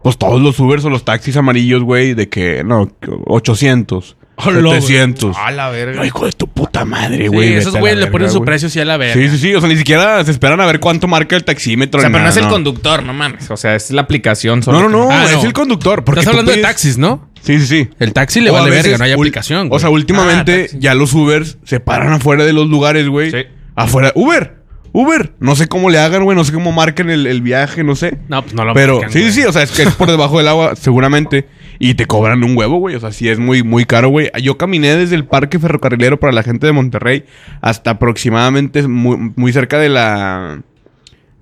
[0.00, 2.88] Pues todos los Ubers o los taxis amarillos, güey, de que, no,
[3.26, 4.80] 800, Hola, güey.
[4.80, 5.36] 700.
[5.36, 5.96] A la verga.
[5.96, 7.54] No, hijo de tu puta madre, Sí, güey.
[7.54, 9.14] esos vete a güeyes le ponen su precio sí a la verga.
[9.14, 9.54] Sí, sí, sí.
[9.56, 11.98] O sea, ni siquiera se esperan a ver cuánto marca el taxímetro.
[11.98, 13.50] O sea, pero no es el conductor, no mames.
[13.50, 14.82] O sea, es la aplicación solo.
[14.82, 15.10] No, no, no.
[15.10, 15.42] Ah, es no.
[15.46, 16.04] el conductor.
[16.04, 17.28] Porque Estás hablando de taxis, ¿no?
[17.42, 17.88] Sí, sí, sí.
[17.98, 19.68] El taxi le O vale veces verga, no hay aplicación.
[19.72, 23.32] O sea, últimamente Ah, ya los Ubers se paran afuera de los lugares, güey.
[23.32, 23.38] Sí.
[23.74, 24.12] Afuera.
[24.14, 24.56] Uber.
[24.92, 25.34] Uber.
[25.38, 26.36] No sé cómo le hagan, güey.
[26.36, 28.18] No sé cómo marquen el, el viaje, no sé.
[28.28, 29.32] No, pues no lo Pero marcan, sí, güey.
[29.32, 29.44] sí.
[29.44, 31.46] O sea, es que es por debajo del agua, seguramente.
[31.78, 32.96] Y te cobran un huevo, güey.
[32.96, 34.30] O sea, sí es muy, muy caro, güey.
[34.42, 37.24] Yo caminé desde el parque ferrocarrilero para la gente de Monterrey
[37.60, 40.62] hasta aproximadamente muy, muy cerca de la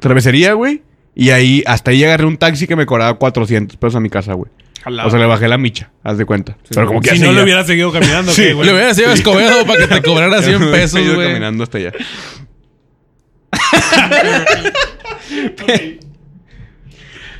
[0.00, 0.82] cervecería, güey.
[1.14, 4.34] Y ahí, hasta ahí agarré un taxi que me cobraba 400 pesos a mi casa,
[4.34, 4.50] güey.
[4.86, 6.56] O sea, le bajé la micha, haz de cuenta.
[6.70, 8.66] Pero como que Si no ya- lo hubiera seguido caminando, Sí, ¿qué, güey?
[8.68, 11.28] Le hubieras ido a Escobedo para que te cobrara 100 He pesos, güey.
[11.28, 11.92] caminando hasta allá.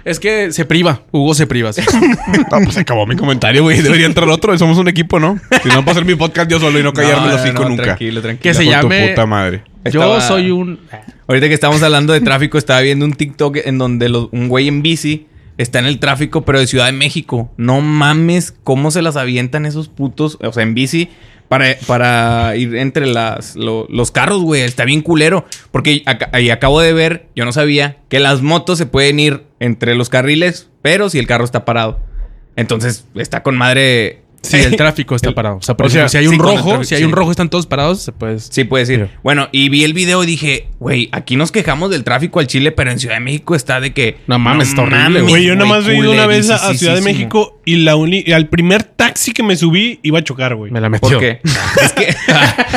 [0.05, 1.03] Es que se priva.
[1.11, 1.73] Hugo se priva.
[1.73, 1.83] sí.
[2.51, 3.83] No, pues se acabó mi comentario, güey.
[3.83, 4.57] Debería entrar otro.
[4.57, 5.39] Somos un equipo, ¿no?
[5.63, 7.69] Si no, para hacer mi podcast yo solo y no callarme No, los cinco no,
[7.71, 7.83] nunca.
[7.83, 8.43] Tranquilo, tranquilo.
[8.43, 9.63] Que se tu llame- puta madre.
[9.85, 10.79] Yo Estaba- soy un...
[11.27, 14.81] Ahorita que estamos hablando de tráfico, estaba viendo un TikTok en donde un güey en
[14.83, 15.27] bici
[15.59, 17.53] está en el tráfico, pero de Ciudad de México.
[17.59, 21.11] No mames cómo se las avientan esos putos, o sea, en bici.
[21.49, 24.63] Para, para ir entre las, lo- los carros, güey.
[24.63, 25.47] Está bien culero.
[25.71, 29.95] Porque ahí acabo de ver, yo no sabía, que las motos se pueden ir entre
[29.95, 32.01] los carriles, pero si el carro está parado.
[32.57, 34.23] Entonces, está con madre...
[34.43, 35.57] Sí, el tráfico está parado.
[35.57, 37.05] O sea, por o sea, ejemplo, si hay sí, un rojo, tráfico, si hay sí.
[37.05, 38.39] un rojo, están todos parados, se puede...
[38.39, 39.11] Sí, puedes ir.
[39.23, 42.73] Bueno, y vi el video y dije, güey, aquí nos quejamos del tráfico al Chile,
[42.73, 44.19] pero en Ciudad de México está de que.
[44.27, 46.75] No mames, está horrible, Güey, yo nada güey, más he ido una vez a.
[46.75, 50.25] Ciudad de México y la uni- y al primer taxi que me subí iba a
[50.25, 50.71] chocar, güey.
[50.71, 51.11] Me la metió.
[51.11, 51.41] ¿Por qué?
[51.83, 52.15] es que.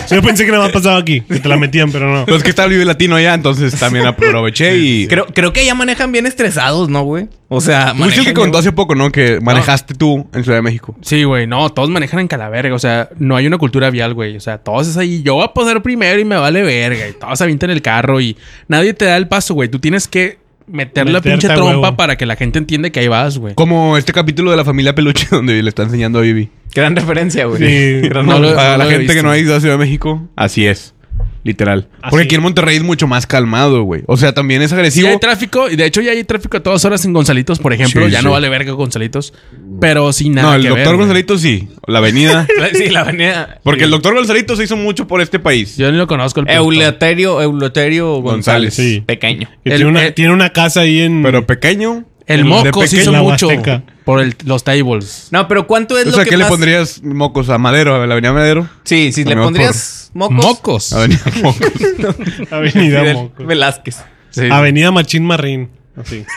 [0.15, 2.25] Yo pensé que nada más pasaba aquí, que te la metían, pero no.
[2.25, 5.07] Pues es que está el Vive Latino allá, entonces también aproveché y...
[5.07, 7.27] creo, creo que ya manejan bien estresados, ¿no, güey?
[7.47, 9.11] O sea, Tú fuiste el que contó hace poco, ¿no?
[9.11, 10.95] Que manejaste tú en Ciudad de México.
[11.01, 11.47] Sí, güey.
[11.51, 12.73] No, todos manejan en calaverga.
[12.73, 14.37] O sea, no hay una cultura vial, güey.
[14.37, 15.21] O sea, todos es ahí.
[15.21, 17.07] Yo voy a pasar primero y me vale verga.
[17.09, 18.37] Y todos avientan el carro y
[18.69, 19.67] nadie te da el paso, güey.
[19.69, 21.97] Tú tienes que meter la pinche trompa huevo.
[21.97, 23.53] para que la gente entienda que ahí vas, güey.
[23.55, 26.49] Como este capítulo de la familia Peluche donde le está enseñando a Vivi.
[26.73, 27.59] Gran referencia, güey.
[28.01, 28.01] Sí.
[28.09, 30.65] Gran- No lo- Para la gente que no ha ido a Ciudad de México, así
[30.65, 30.93] es.
[31.43, 31.87] Literal.
[32.01, 32.27] ¿Ah, Porque sí?
[32.27, 34.03] aquí en Monterrey es mucho más calmado, güey.
[34.07, 35.07] O sea, también es Sí agresivo.
[35.09, 38.05] hay tráfico, y de hecho ya hay tráfico a todas horas en Gonzalitos, por ejemplo.
[38.05, 38.25] Sí, ya sí.
[38.25, 39.33] no vale verga Gonzalitos.
[39.79, 41.05] Pero sin nada no, el que doctor ver, güey.
[41.07, 41.67] Gonzalito sí.
[41.87, 42.47] La avenida.
[42.73, 43.59] Sí, la avenida.
[43.63, 45.77] Porque el doctor Gonzalito se hizo mucho por este país.
[45.77, 46.49] Yo ni lo conozco el.
[46.49, 48.31] Euleterio, Euleterio González.
[48.31, 48.73] González.
[48.75, 49.03] Sí.
[49.05, 49.49] Pequeño.
[49.63, 51.23] Que El- tiene, una, el- tiene una casa ahí en.
[51.23, 52.05] Pero pequeño.
[52.27, 53.83] El de moco se pequeño, hizo la mucho Huasteca.
[54.05, 55.27] Por el- los tables.
[55.31, 57.95] No, pero ¿cuánto es O lo sea, que ¿qué le pondrías mocos a Madero?
[58.01, 58.67] ¿A la avenida Madero?
[58.83, 60.35] Sí, si le pondrías mocos.
[60.45, 60.93] Mocos.
[60.93, 61.71] Avenida Mocos.
[62.51, 63.45] Avenida Mocos.
[63.45, 63.97] Velázquez.
[64.31, 64.47] Sí.
[64.49, 65.69] Avenida Machín Marrín.
[65.95, 66.25] Así.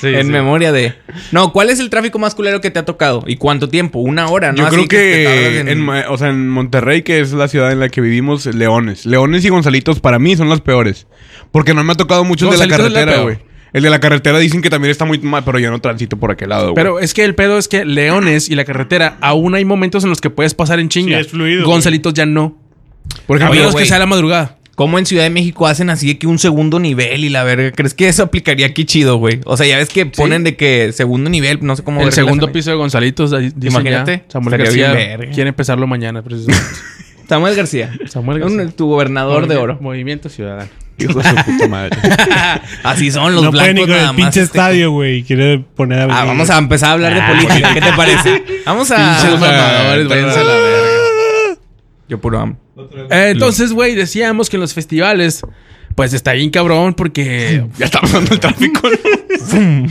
[0.00, 0.32] Sí, en sí.
[0.32, 0.94] memoria de.
[1.32, 3.24] No, ¿cuál es el tráfico más culero que te ha tocado?
[3.26, 4.00] ¿Y cuánto tiempo?
[4.00, 4.52] ¿Una hora?
[4.52, 4.58] ¿no?
[4.58, 8.00] Yo creo que, en- o sea, en Monterrey, que es la ciudad en la que
[8.02, 9.06] vivimos, Leones.
[9.06, 11.06] Leones y Gonzalitos para mí son los peores.
[11.52, 13.38] Porque no me ha tocado mucho el de la carretera, güey.
[13.74, 16.30] El de la carretera dicen que también está muy mal, pero yo no transito por
[16.30, 16.74] aquel lado, güey.
[16.76, 20.10] Pero es que el pedo es que Leones y la carretera, aún hay momentos en
[20.10, 21.16] los que puedes pasar en chinga.
[21.16, 22.56] Sí, es fluido, Gonzalitos ya no.
[23.26, 23.82] por ejemplo, güey.
[23.82, 24.58] que sea la madrugada.
[24.76, 27.72] ¿Cómo en Ciudad de México hacen así de que un segundo nivel y la verga?
[27.72, 29.40] ¿Crees que eso aplicaría aquí chido, güey?
[29.44, 32.00] O sea, ya ves que ponen de que segundo nivel, no sé cómo.
[32.00, 36.64] El segundo piso de Gonzalitos, ahí Imagínate, ya, Samuel García quiere empezarlo mañana, precisamente.
[37.28, 37.92] Samuel García.
[38.06, 38.76] Samuel Un- García.
[38.76, 39.78] tu gobernador de oro.
[39.80, 40.68] Movimiento Ciudadano.
[40.98, 41.96] hijo de su puta madre.
[42.84, 44.58] Así son los no blancos nada el más, pinche este.
[44.58, 45.22] estadio, güey.
[45.24, 46.24] Quiere poner Ah, avenida.
[46.24, 47.74] vamos a empezar a hablar de política.
[47.74, 48.44] ¿Qué te parece?
[48.66, 48.96] Vamos a.
[48.96, 50.08] Pinches Ah, perra.
[50.08, 51.58] váyanse a la verga.
[52.08, 52.58] Yo puro amo.
[53.10, 55.42] Eh, entonces, güey, decíamos que en los festivales,
[55.94, 57.64] pues está bien cabrón porque...
[57.78, 58.80] ya estamos dando el tráfico.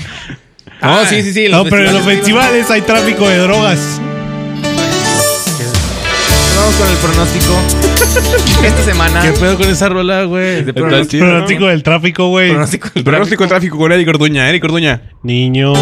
[0.81, 1.47] No, sí, sí, sí.
[1.49, 4.01] No, pero en los festivales hay tráfico de drogas.
[6.63, 8.63] Vamos con el pronóstico.
[8.65, 9.21] Esta semana.
[9.21, 10.63] ¿Qué pedo con esa rola, güey?
[10.63, 12.51] de pronóstico, del tráfico, güey.
[12.51, 14.47] pronóstico del El pronóstico de tráfico con Eric Orduña.
[14.47, 15.01] Eric Orduña.
[15.23, 15.73] Niño.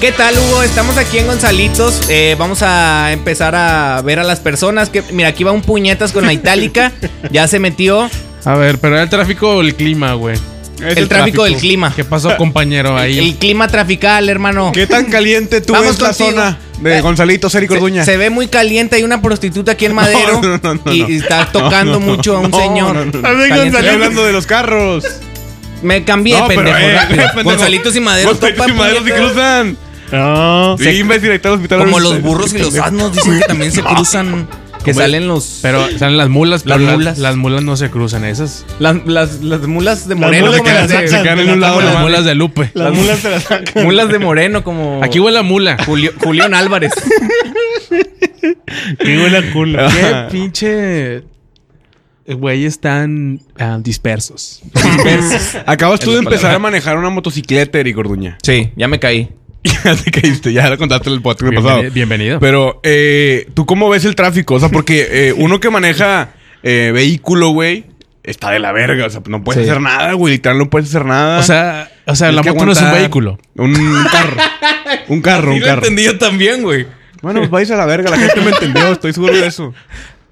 [0.00, 0.62] ¿Qué tal, Hugo?
[0.62, 2.08] Estamos aquí en Gonzalitos.
[2.08, 4.88] Eh, vamos a empezar a ver a las personas.
[4.88, 6.92] Que, mira, aquí va un puñetas con la itálica.
[7.30, 8.08] Ya se metió.
[8.46, 10.38] A ver, pero era el tráfico o el clima, güey.
[10.80, 11.92] El, tráfico, del clima.
[11.94, 13.18] ¿Qué pasó, compañero, ahí?
[13.18, 14.72] El clima trafical, hermano.
[14.72, 18.04] ¿Qué tan caliente tú Vamos ves la zona de Gonzalitos, Eric Orduña?
[18.04, 18.96] Se, se ve muy caliente.
[18.96, 20.40] Hay una prostituta aquí en Madero.
[20.42, 21.08] No, no, no, y, no.
[21.10, 22.94] y está tocando No, no, mucho a un no, señor.
[22.96, 23.22] no, no, no.
[23.22, 23.48] Caliente.
[23.56, 23.74] Gonzalitos.
[23.80, 25.04] Estoy hablando de los carros.
[25.82, 26.78] Me cambié, No, pero, pendejo.
[26.78, 27.42] eh, pendejo.
[27.42, 28.28] Gonzalitos y Madero.
[28.30, 29.76] Gonzalitos y Madero se cruzan.
[30.12, 30.76] No.
[30.78, 31.78] Sí, imbécil, ahí está el hospital.
[31.80, 34.48] Como los burros y los asnos dicen que también se cruzan.
[34.84, 35.58] Que salen los.
[35.62, 37.18] Pero salen las mulas, Las pero las mulas.
[37.18, 38.64] Las mulas no se cruzan, esas.
[38.78, 40.46] Las, las, las mulas de Las moreno.
[40.46, 42.70] mulas como las las se quedan en un lado las mulas de Lupe.
[42.74, 43.84] Las mulas se las sacan.
[43.84, 45.02] Mulas de moreno, como.
[45.04, 45.76] Aquí huele a mula.
[45.84, 46.92] Julio, Julián Álvarez.
[49.00, 49.78] Y huele a culo.
[49.88, 51.22] Qué pinche...
[52.26, 54.62] Güeyes tan ah, dispersos.
[55.66, 56.56] Acabas tú Es de empezar palabra.
[56.56, 58.38] a manejar una motocicleta, Eric Orduña.
[58.42, 59.30] Sí, ya me caí.
[59.84, 61.82] Ya te caíste, ya lo contaste en el podcast pasado.
[61.82, 62.40] Bienveni- bienvenido.
[62.40, 64.54] Pero, eh, ¿tú cómo ves el tráfico?
[64.54, 66.30] O sea, porque eh, uno que maneja
[66.62, 67.84] eh, vehículo, güey,
[68.22, 69.06] está de la verga.
[69.06, 69.68] O sea, no puedes Sí.
[69.70, 70.34] hacer nada, güey.
[70.34, 71.38] Literal, no puedes hacer nada.
[71.40, 73.38] O sea, o sea la moto no es un vehículo.
[73.56, 74.36] Un, un carro.
[75.08, 75.82] un carro, un Sí lo carro.
[75.82, 76.86] entendí yo también, güey.
[77.22, 78.10] Bueno, pues vais a la verga.
[78.10, 78.92] La gente me entendió.
[78.92, 79.74] Estoy seguro de eso.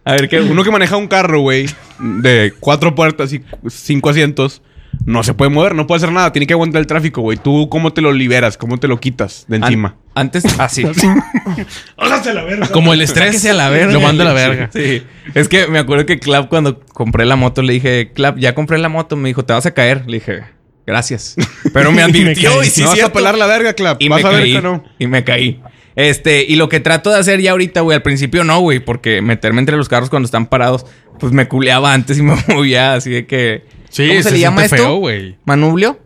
[0.05, 0.41] A ver qué.
[0.41, 1.67] Uno que maneja un carro, güey,
[1.99, 4.63] de cuatro puertas y cinco asientos,
[5.07, 6.33] no se puede mover, no puede hacer nada.
[6.33, 7.39] Tiene que aguantar el tráfico, güey.
[7.39, 8.57] ¿Tú cómo te lo liberas?
[8.59, 9.97] ¿Cómo te lo quitas de An- encima?
[10.15, 10.85] Antes, así.
[11.97, 12.69] Hágase la verga.
[12.69, 13.27] Como el estrés.
[13.29, 13.93] Sáquese a la verga.
[13.93, 14.71] Lo manda a la verga.
[14.73, 15.03] Sí.
[15.35, 18.79] Es que me acuerdo que Clap, cuando compré la moto, le dije, Clap, ya compré
[18.79, 19.17] la moto.
[19.17, 20.05] Me dijo, te vas a caer.
[20.07, 20.43] Le dije,
[20.87, 21.37] gracias.
[21.73, 22.67] Pero me Y me advirtió caí.
[22.69, 23.11] y sí, ¿Me vas cierto.
[23.11, 24.01] a pelar la verga, Clap?
[24.03, 24.53] Y vas me a ver caí.
[24.55, 24.85] que no.
[24.99, 25.61] Y me caí.
[25.97, 29.21] Este, y lo que trato de hacer ya ahorita, güey, al principio no, güey, porque
[29.21, 30.87] meterme entre los carros cuando están parados,
[31.19, 33.65] pues me culeaba antes y me movía así de que.
[33.91, 34.77] Sí, ¿Cómo se, le llama esto?
[34.77, 35.37] feo, güey.
[35.45, 35.99] ¿Manublio?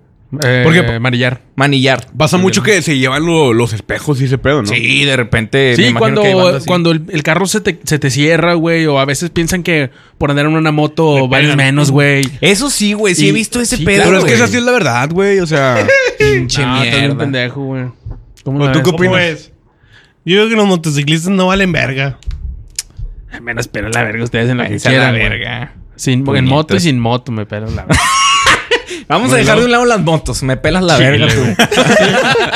[0.43, 1.43] Eh, Porque- manillar.
[1.57, 2.07] Manillar.
[2.17, 4.69] Pasa mucho que se llevan lo- los espejos y ese pedo, ¿no?
[4.69, 5.77] Sí, de repente.
[5.77, 6.33] Sí, cuando, que
[6.67, 9.91] cuando el, el carro se te, se te cierra, güey, o a veces piensan que
[10.17, 11.59] por andar en una moto vales pegan.
[11.59, 12.27] menos, güey.
[12.41, 14.05] Eso sí, güey, sí Y- he visto ese sí, pedo.
[14.05, 15.39] Pero es que esa sí es la verdad, güey.
[15.41, 15.87] O sea,
[16.19, 17.19] pinche No, mierda.
[17.19, 17.85] pendejo, güey.
[18.43, 18.85] ¿Cómo ¿O la tú ves?
[18.87, 19.23] qué ¿Cómo opinas?
[19.29, 19.53] es?
[20.25, 22.19] Yo digo que los motociclistas no valen verga.
[23.43, 25.75] Menos pero la verga ustedes en lo que la verga.
[25.97, 28.03] Sin, en moto y sin moto me pelan la verga.
[29.09, 30.43] Vamos a dejar de un lado las motos.
[30.43, 31.65] Me pelas la verga tú.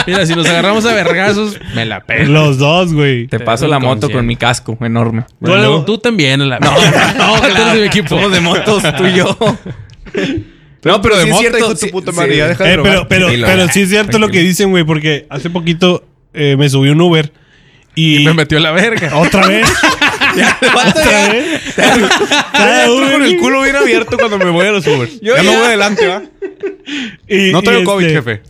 [0.06, 2.32] Mira, si nos agarramos a vergazos, me la pelo.
[2.32, 3.26] Los dos, güey.
[3.26, 5.24] Te paso la moto con mi casco enorme.
[5.40, 8.08] Bueno, tú también, la No, no, que tú eres de mi equipo.
[8.08, 9.36] Somos de motos, tú y yo.
[10.84, 12.16] No, pero de sí es moto, cierto, hijo de tu puta sí.
[12.16, 12.36] madre.
[12.36, 15.26] ya deja de Eh, pero, pero, pero sí es cierto lo que dicen, güey, porque
[15.30, 17.32] hace poquito eh, me subí un Uber
[17.96, 19.16] y, Me metió la verga.
[19.16, 19.66] otra vez.
[22.52, 25.20] Cada Estoy Uber, con el culo bien abierto cuando me voy a los Ubers.
[25.20, 26.22] Yo ya, no ya- voy adelante, ¿va?
[27.28, 28.42] y- No y traigo COVID, este, jefe.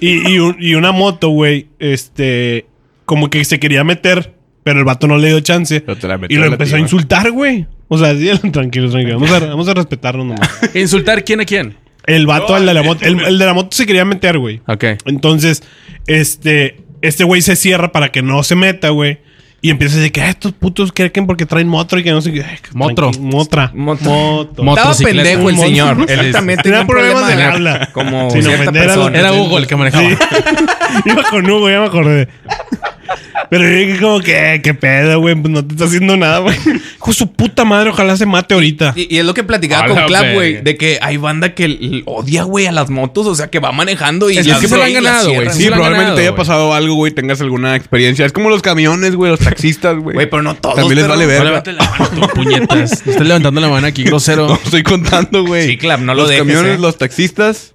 [0.00, 2.66] Y, y un- y una moto, güey, este,
[3.04, 5.84] como que se quería meter Pero el vato no le dio chance.
[6.28, 7.66] Y lo empezó a insultar, güey.
[7.88, 9.18] O sea, sí, tranquilo, tranquilo.
[9.18, 10.48] Vamos a, vamos a respetarnos nomás.
[10.74, 11.74] ¿Insultar quién a quién?
[12.06, 14.60] El vato, el de la moto, el, el de la moto se quería meter, güey.
[14.68, 14.84] Ok.
[15.06, 15.62] Entonces,
[16.06, 19.18] este, este güey se cierra para que no se meta, güey.
[19.64, 22.20] Y empieza a decir que "Ah, estos putos creen porque traen moto y que no
[22.20, 22.44] sé qué.
[22.74, 23.12] Motro.
[23.20, 23.70] Motra.
[23.72, 24.02] Moto.
[24.10, 24.62] Moto.
[24.64, 25.96] Mo- Estaba pendejo el señor.
[26.08, 26.64] Exactamente.
[26.64, 27.88] tenía un problemas problema del habla.
[27.92, 28.90] Como Sin cierta ofender.
[29.20, 30.08] Era Hugo el que manejaba.
[30.08, 30.16] Sí.
[31.06, 32.28] Iba con Hugo, ya me acordé.
[33.52, 36.56] Pero yo dije como que, qué pedo, güey, pues no te está haciendo nada, güey.
[36.96, 38.94] Hijo de su puta madre, ojalá se mate ahorita.
[38.96, 42.02] Y, y es lo que platicaba con la Clap, güey, de que hay banda que
[42.06, 44.74] odia, güey, a las motos, o sea, que va manejando y Es que las se
[44.74, 45.50] lo han ganado, güey.
[45.50, 48.24] Sí, probablemente ganado, te haya pasado algo, güey, tengas alguna experiencia.
[48.24, 50.14] Es como los camiones, güey, los taxistas, güey.
[50.14, 50.76] Güey, pero no todos.
[50.76, 51.44] También les vale No verga.
[51.44, 53.06] levantes la mano, tú, puñetas.
[53.06, 54.48] Estás levantando la mano aquí, grosero.
[54.48, 55.66] No estoy contando, güey.
[55.66, 56.80] Sí, Clap, no lo Los dejes, camiones, eh.
[56.80, 57.74] los taxistas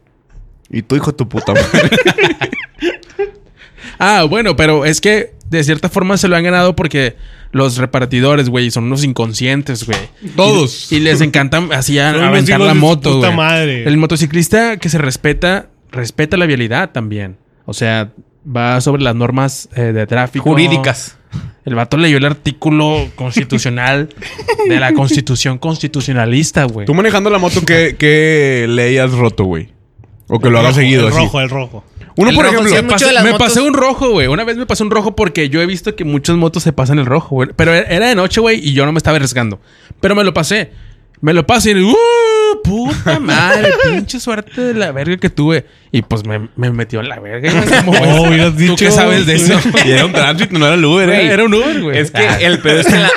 [0.71, 1.91] y tu hijo tu puta madre.
[3.99, 7.15] Ah, bueno, pero es que de cierta forma se lo han ganado porque
[7.51, 9.97] los repartidores, güey, son unos inconscientes, güey.
[10.35, 10.91] Todos.
[10.91, 13.37] Y les encanta así a- aventar la moto, puta güey.
[13.37, 13.83] madre.
[13.87, 17.37] El motociclista que se respeta, respeta la vialidad también.
[17.65, 18.11] O sea,
[18.45, 20.43] va sobre las normas eh, de tráfico.
[20.43, 21.17] Jurídicas.
[21.65, 24.07] El vato leyó el artículo constitucional
[24.69, 26.85] de la constitución constitucionalista, güey.
[26.85, 29.73] Tú manejando la moto, ¿qué, qué ley has roto, güey?
[30.27, 31.23] O que lo hagas seguido el así.
[31.23, 31.83] rojo, el rojo.
[32.17, 32.67] Uno, El por ejemplo.
[32.69, 32.75] sí,
[33.23, 34.27] me motos- pasé un rojo, güey.
[34.27, 36.99] Una vez me pasé un rojo porque yo he visto que muchas motos se pasan
[36.99, 37.49] el rojo, güey.
[37.55, 39.59] Pero era de noche, güey, y yo no me estaba arriesgando.
[40.01, 40.71] Pero me lo pasé.
[41.19, 41.95] Me lo pasé y ¡uh!
[42.63, 45.65] Puta madre, pinche suerte de la verga que tuve.
[45.91, 47.51] Y pues me, me metió en la verga.
[47.51, 47.91] Y me como,
[48.27, 48.75] güey, Oh, ¿Tú dicho.
[48.77, 49.59] qué sabes de eso?
[49.85, 51.27] Y era un tránsito, no era el Uber, Era, eh.
[51.33, 51.97] era un Uber, güey.
[51.97, 53.09] Es que el pedo es que la...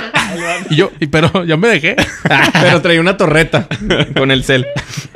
[0.70, 1.96] Y yo, y, pero ya me dejé.
[2.62, 3.66] Pero traía una torreta
[4.16, 4.66] con el cel.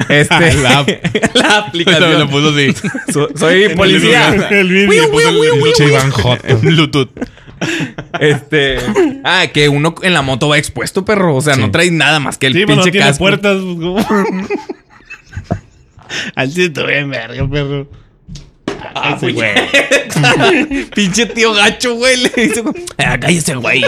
[0.08, 0.54] Este...
[0.62, 0.84] La
[1.34, 2.18] la aplicación.
[2.20, 2.74] Lo puso así.
[3.12, 4.34] So- soy policía.
[4.50, 6.58] El Pinche Joto.
[6.60, 7.10] Bluetooth.
[8.20, 8.76] Este.
[9.24, 11.36] Ah, que uno en la moto va expuesto, perro.
[11.36, 13.24] O sea, no traes nada más que el Sí, pero no pinche tiene casco.
[13.24, 13.58] puertas.
[13.62, 14.06] pues.
[16.34, 17.88] Al bien verga, perro.
[18.94, 20.86] Ah, güey.
[20.94, 22.16] pinche tío gacho, güey.
[22.16, 22.62] Le dice,
[22.98, 23.84] ah, cállese, güey.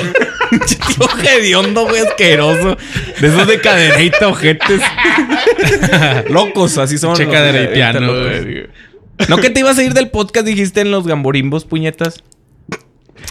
[0.50, 2.76] pinche tío hediondo, güey, asqueroso.
[3.20, 4.80] De esos de cadereita, ojetes.
[6.30, 7.16] locos, así son.
[7.16, 8.68] Che los cadereitiano, güey.
[9.28, 12.22] ¿No que te ibas a ir del podcast, dijiste en los gamborimbos, puñetas?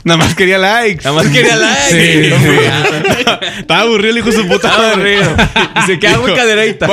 [0.04, 1.04] Nada más quería likes.
[1.04, 1.90] Nada más quería like.
[1.90, 3.60] Sí, sí.
[3.60, 5.18] Estaba aburrido el hijo de su puta madre.
[5.76, 6.88] Dice, ¿qué hago cadereita?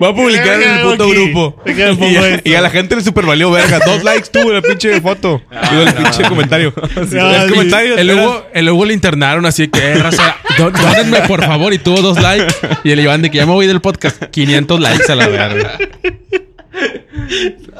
[0.00, 1.12] Voy a publicar, en el puto aquí?
[1.14, 1.62] grupo.
[1.64, 3.78] ¿De qué me pongo Y a, y la gente le super valió verga.
[3.84, 5.40] Dos likes tuvo la pinche foto.
[5.70, 6.72] Digo, el pinche comentario.
[6.76, 7.96] Ah, el comentario.
[7.96, 11.72] El Hugo, el Hugo le internaron así que, eh, raza, dó- dónenme por favor.
[11.72, 12.54] Y tuvo dos likes.
[12.84, 14.22] Y el Iván de que ya me voy del podcast.
[14.30, 15.78] 500 likes a la verga.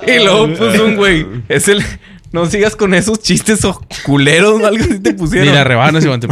[0.07, 1.27] Y luego puso un güey.
[1.49, 1.83] Es el.
[2.35, 5.47] No sigas con esos chistes o culeros o algo así te pusieron.
[5.49, 6.19] Ni la rebanas, Iván.
[6.19, 6.27] te.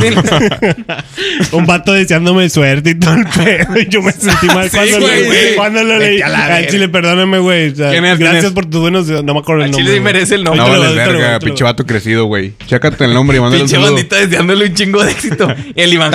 [1.52, 3.78] Un vato deseándome suerte y todo el pedo.
[3.78, 5.54] Y yo me sentí mal Sí, cuando, güey, lo, güey.
[5.54, 6.20] cuando lo leí.
[6.20, 7.70] Al chile, perdóname, güey.
[7.70, 8.16] O sea, ¿Quién es?
[8.16, 8.50] ¿Quién gracias es?
[8.50, 9.06] por tus buenos...
[9.06, 9.84] No me acuerdo el Al nombre.
[9.84, 10.74] chile sí merece el No nombre.
[10.74, 12.52] Ahorita lo- verga, pinche vato crecido, güey.
[12.66, 15.54] Chécate el nombre y mándale un Pinche bandita deseándole un chingo de éxito.
[15.76, 16.12] El Iván.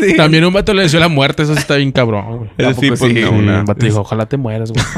[0.00, 0.14] Sí.
[0.16, 1.42] También un vato le deseó la muerte.
[1.42, 2.48] Eso sí está bien cabrón, güey.
[2.56, 3.20] Sí, Tampoco pues, sí.
[3.20, 4.82] no, un vato dijo, ojalá te mueras, güey.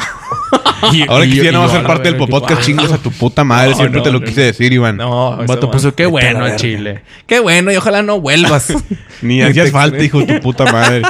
[0.92, 2.98] Y- Ahora y- quisiera y no ser a la parte del podcast, que- chingos a
[2.98, 3.70] tu puta madre.
[3.70, 4.96] No, Siempre no, te lo no, quise decir, Iván.
[4.96, 6.44] No, vato puso, qué bueno.
[6.56, 7.02] Chile.
[7.26, 8.72] Qué bueno y ojalá no vuelvas.
[9.22, 11.02] Ni hacías falta, hijo de tu puta madre.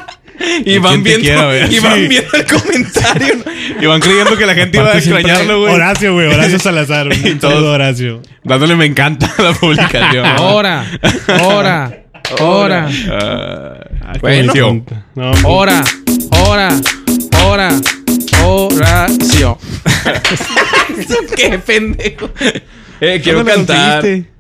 [0.65, 2.09] y van ¿Quién te viendo, y van Sí.
[2.09, 3.35] viendo el comentario.
[3.81, 5.75] Y van creyendo que la gente iba a extrañarlo, güey.
[5.75, 6.27] Horacio, güey.
[6.33, 7.09] Horacio Salazar.
[7.13, 8.21] Y saludo, Horacio.
[8.45, 10.25] Dándole me encanta a la publicación.
[10.27, 10.85] Ahora,
[11.41, 12.05] ahora,
[12.39, 13.75] ahora, Ah.
[15.15, 15.85] No, ahora,
[16.31, 16.69] ahora,
[17.41, 17.69] ahora,
[18.45, 19.59] Horacio.
[21.37, 22.31] Qué pendejo.
[23.01, 24.01] Eh, quiero ¿Dónde lo cantar.
[24.01, 24.31] conseguiste?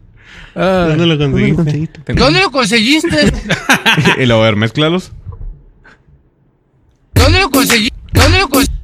[0.55, 2.12] Ah, ¿Dónde lo conseguiste?
[2.14, 3.33] ¿Dónde lo conseguiste?
[4.21, 5.12] Y luego, a ver, mezclalos.
[7.14, 7.97] ¿Dónde lo conseguiste?
[8.12, 8.75] ¿Dónde lo conseguiste?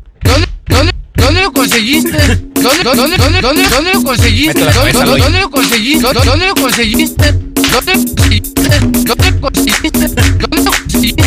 [1.16, 2.18] ¿Dónde, lo conseguiste?
[2.54, 4.60] ¿Dónde, dónde, dónde, dónde, dónde lo conseguiste?
[4.64, 6.02] ¿Dónde, dónde, lo conseguiste?
[6.02, 7.32] ¿Dónde, dónde lo conseguiste?
[7.32, 8.80] ¿Dónde lo conseguiste?
[8.80, 10.08] ¿Dónde lo conseguiste?
[10.08, 11.22] ¿Dónde lo conseguiste?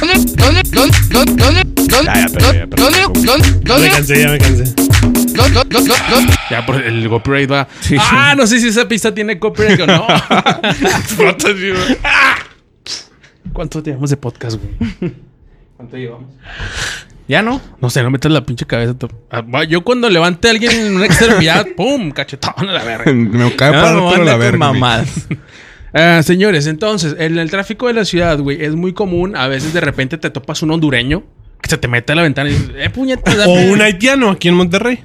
[0.00, 4.28] ¿Dónde, dónde, dónde, dónde, dónde, dónde, Ya, pero, dónde, dónde, Ya dónde, me cansé, ya
[4.30, 4.64] me cansé.
[4.74, 7.68] dónde, dónde, dónde, dónde, Ya por el copyright va.
[8.10, 10.06] Ah, no sé si esa pista tiene copyright o no.
[13.52, 15.14] ¿Cuánto llevamos de podcast, güey?
[15.76, 16.30] ¿Cuánto llevamos?
[17.26, 17.60] ¿Ya no?
[17.80, 18.94] No sé, no metas la pinche cabeza.
[19.30, 22.10] Ah, Yo cuando levante a alguien en una extremidad, ¡pum!
[22.10, 23.12] Cachetón a la verga.
[23.12, 24.58] Me cae No, para no, la verga.
[24.58, 25.26] mamadas.
[25.92, 29.34] Ah, señores, entonces, en el tráfico de la ciudad, güey, es muy común.
[29.34, 31.24] A veces de repente te topas un hondureño
[31.70, 33.34] se te mete a la ventana y dices, ¡eh, puñetas!
[33.46, 35.00] O un haitiano aquí en Monterrey.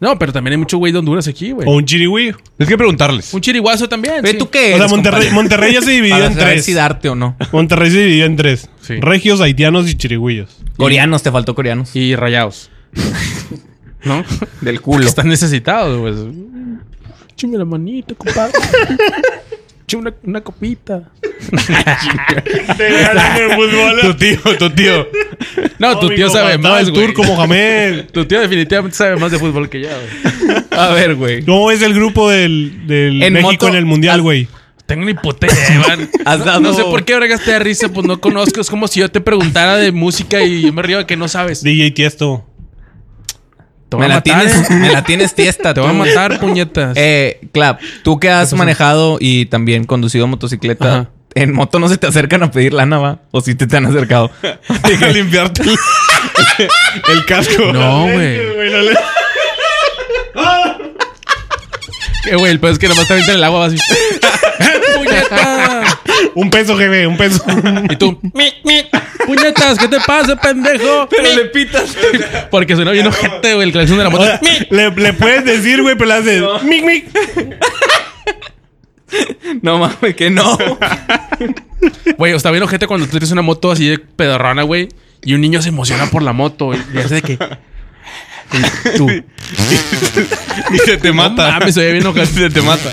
[0.00, 1.68] No, pero también hay mucho güey de Honduras aquí, güey.
[1.68, 2.36] O un chirigüillo.
[2.56, 3.34] Tienes que preguntarles.
[3.34, 4.22] Un chiriguazo también.
[4.22, 4.38] Ve, sí.
[4.38, 5.30] ¿Tú qué O sea, Monterrey, compadre?
[5.34, 6.64] Monterrey ya se dividió Para en saber tres.
[6.64, 7.36] si darte o no.
[7.52, 8.70] Monterrey se dividió en tres.
[8.80, 8.94] Sí.
[8.98, 10.56] Regios, haitianos y chirigüillos.
[10.78, 11.94] Coreanos, te faltó coreanos.
[11.94, 12.70] Y rayados.
[14.04, 14.24] ¿No?
[14.62, 15.04] Del culo.
[15.06, 16.14] Están necesitados, güey.
[17.36, 18.52] Chime la manita, compadre.
[19.90, 21.02] Chime una, una copita.
[24.02, 25.08] Tu tío, tu tío.
[25.80, 27.06] No, tu tío sabe más, el güey.
[27.06, 28.04] turco Mohamed.
[28.12, 30.56] Tu tío definitivamente sabe más de fútbol que yo, güey.
[30.70, 31.44] A ver, güey.
[31.44, 34.46] ¿Cómo es el grupo del, del En México moto- en el Mundial, güey?
[34.86, 36.08] Tengo man.
[36.24, 38.60] Has dado- No sé por qué bregaste de risa, pues no conozco.
[38.60, 41.26] Es como si yo te preguntara de música y yo me río de que no
[41.28, 41.62] sabes.
[41.62, 42.46] DJ Tiesto.
[43.90, 44.74] Te Me a la, matar, tienes, ¿eh?
[44.74, 45.74] me la tienes tiesta.
[45.74, 46.96] Te voy a matar, puñetas.
[46.96, 51.08] Eh, Clap, tú que has manejado y también conducido motocicleta, Ajá.
[51.34, 53.18] en moto no se te acercan a pedir lana, ¿va?
[53.32, 54.30] O si te, te han acercado.
[54.42, 55.70] A limpiarte el,
[57.08, 57.72] el casco.
[57.72, 58.38] No, güey.
[62.26, 63.76] Eh, güey, el peor es que nomás te avientan el agua así.
[64.94, 65.89] ¡Puñeta!
[66.34, 67.42] Un peso, jefe, un peso.
[67.90, 68.82] Y tú, mi, mi.
[69.26, 69.78] ¡Puñetas!
[69.78, 71.08] ¿Qué te pasa, pendejo?
[71.08, 71.96] Pero le pitas.
[72.50, 74.24] Porque suena bien ojete, güey, el claxon de la O moto.
[74.70, 77.04] le, le puedes decir, güey, pero le haces mic, mic.
[79.62, 80.56] No mames, que no.
[82.16, 84.88] Güey, está bien ojete cuando tú tienes una moto así de pedorrana, güey.
[85.24, 86.78] Y un niño se emociona por la moto, güey.
[86.94, 87.32] Y hace de que...
[88.52, 89.08] Y tú...
[89.10, 91.46] Y se te mata.
[91.46, 92.26] No mames, se ve bien ojete.
[92.26, 92.92] Se te mata.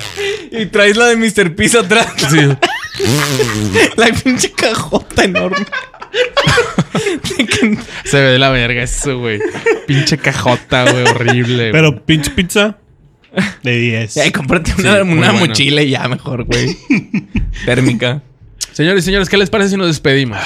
[0.52, 1.56] y traes la de Mr.
[1.56, 2.08] Piso atrás.
[2.30, 2.40] Sí.
[3.97, 5.65] La pinche cajota enorme.
[8.05, 9.39] Se ve de la verga eso, güey.
[9.88, 11.55] Pinche cajota, güey, horrible.
[11.57, 11.71] güey.
[11.71, 12.77] Pero pinche pizza
[13.63, 14.17] de 10.
[14.17, 15.33] Ay, cómprate una, Sí, una bueno.
[15.47, 16.77] mochila y ya mejor, güey.
[17.65, 18.21] Térmica.
[18.71, 20.38] Señores y señores, ¿qué les parece si nos despedimos?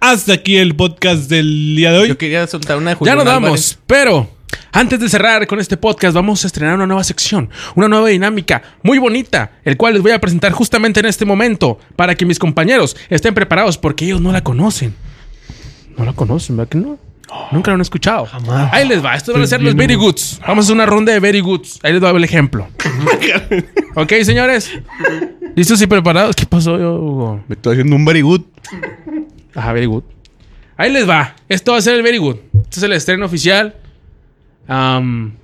[0.00, 2.08] Hasta aquí el podcast del día de hoy.
[2.08, 3.78] Yo quería soltar una de Ya Julián nos vamos, Álvarez.
[3.86, 4.30] pero
[4.72, 8.62] antes de cerrar con este podcast, vamos a estrenar una nueva sección, una nueva dinámica
[8.82, 12.38] muy bonita, el cual les voy a presentar justamente en este momento para que mis
[12.38, 14.94] compañeros estén preparados porque ellos no la conocen.
[15.96, 16.98] No la conocen, ¿verdad que no?
[17.50, 18.28] Nunca lo han escuchado.
[18.70, 19.14] Ahí les va.
[19.14, 20.40] Estos van a ser los Very Goods.
[20.46, 21.78] Vamos a hacer una ronda de Very Goods.
[21.82, 22.68] Ahí les doy el ejemplo.
[23.94, 24.70] ok, señores.
[25.54, 26.36] ¿Listos y preparados?
[26.36, 27.44] ¿Qué pasó, Hugo?
[27.48, 28.42] Me estoy haciendo un very good.
[29.54, 30.02] Ajá, very good.
[30.76, 31.34] Ahí les va.
[31.48, 32.36] Esto va a ser el very good.
[32.62, 33.74] Este es el estreno oficial.
[34.68, 35.34] Am,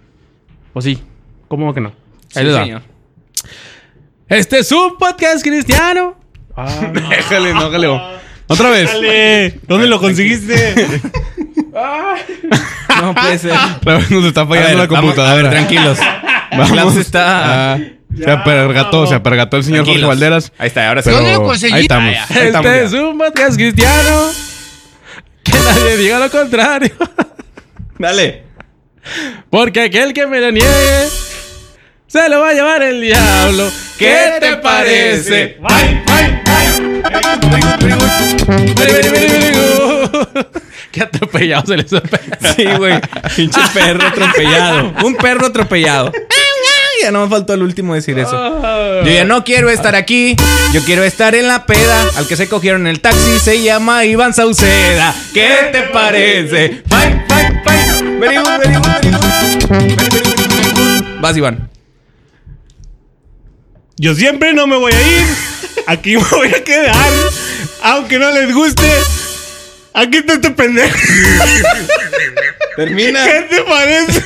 [0.72, 1.02] pues sí.
[1.48, 1.92] ¿Cómo que no?
[2.34, 2.82] Ahí Sí, señor.
[4.28, 6.16] Este es un podcast cristiano.
[6.92, 8.00] Déjale, no, déjale.
[8.46, 8.92] Otra vez.
[8.92, 11.00] Dale, ¿dónde lo conseguiste?
[13.00, 13.52] No puede ser.
[13.84, 15.32] Vez nos está fallando ver, la vamos- computadora.
[15.32, 15.98] a ver, tranquilos.
[16.52, 16.96] Vamos.
[16.96, 17.74] está.
[17.74, 17.78] Ah,
[18.14, 20.04] se apergató, se apergató el señor Jorge.
[20.04, 20.52] Valderas.
[20.58, 21.06] Ahí está, ahora sí.
[21.10, 21.72] Pero ¿Dónde lo conseguí?
[21.74, 22.14] ahí estamos.
[22.18, 22.84] Ah, ahí estamos Este ya.
[22.86, 24.26] es un podcast cristiano.
[25.44, 26.90] Que nadie diga lo contrario.
[27.98, 28.42] Dale.
[29.50, 31.08] Porque aquel que me lo niegue
[32.06, 33.70] se lo va a llevar el diablo.
[33.98, 35.58] ¿Qué te parece?
[38.76, 40.46] Very, very good.
[40.90, 41.90] Qué atropellado se les
[42.56, 43.00] Sí, güey.
[43.36, 44.92] Pinche perro atropellado.
[45.04, 46.12] Un perro atropellado.
[47.02, 49.02] Ya no me faltó el último decir eso.
[49.04, 50.36] Yo ya no quiero estar aquí.
[50.72, 52.04] Yo quiero estar en la peda.
[52.16, 55.14] Al que se cogieron en el taxi se llama Iván Sauceda.
[55.32, 56.82] ¿Qué te parece?
[56.88, 58.18] Fine, fine.
[58.18, 58.89] Very good,
[61.20, 61.70] Vas, Iván.
[63.96, 65.26] Yo siempre no me voy a ir.
[65.86, 66.94] Aquí me voy a quedar.
[67.82, 68.90] Aunque no les guste.
[69.92, 70.96] Aquí está este pendejo.
[72.76, 73.24] Termina.
[73.24, 74.24] ¿Qué te parece?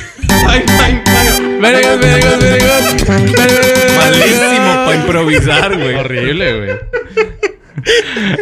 [3.97, 5.95] Malísimo para improvisar, güey.
[5.95, 6.79] Horrible, güey.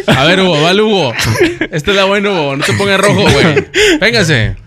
[0.08, 1.14] A ver, Hugo, vale, Hugo.
[1.72, 2.56] Este es la buena, Hugo.
[2.58, 3.68] No te pongas rojo, güey.
[4.00, 4.63] Véngase.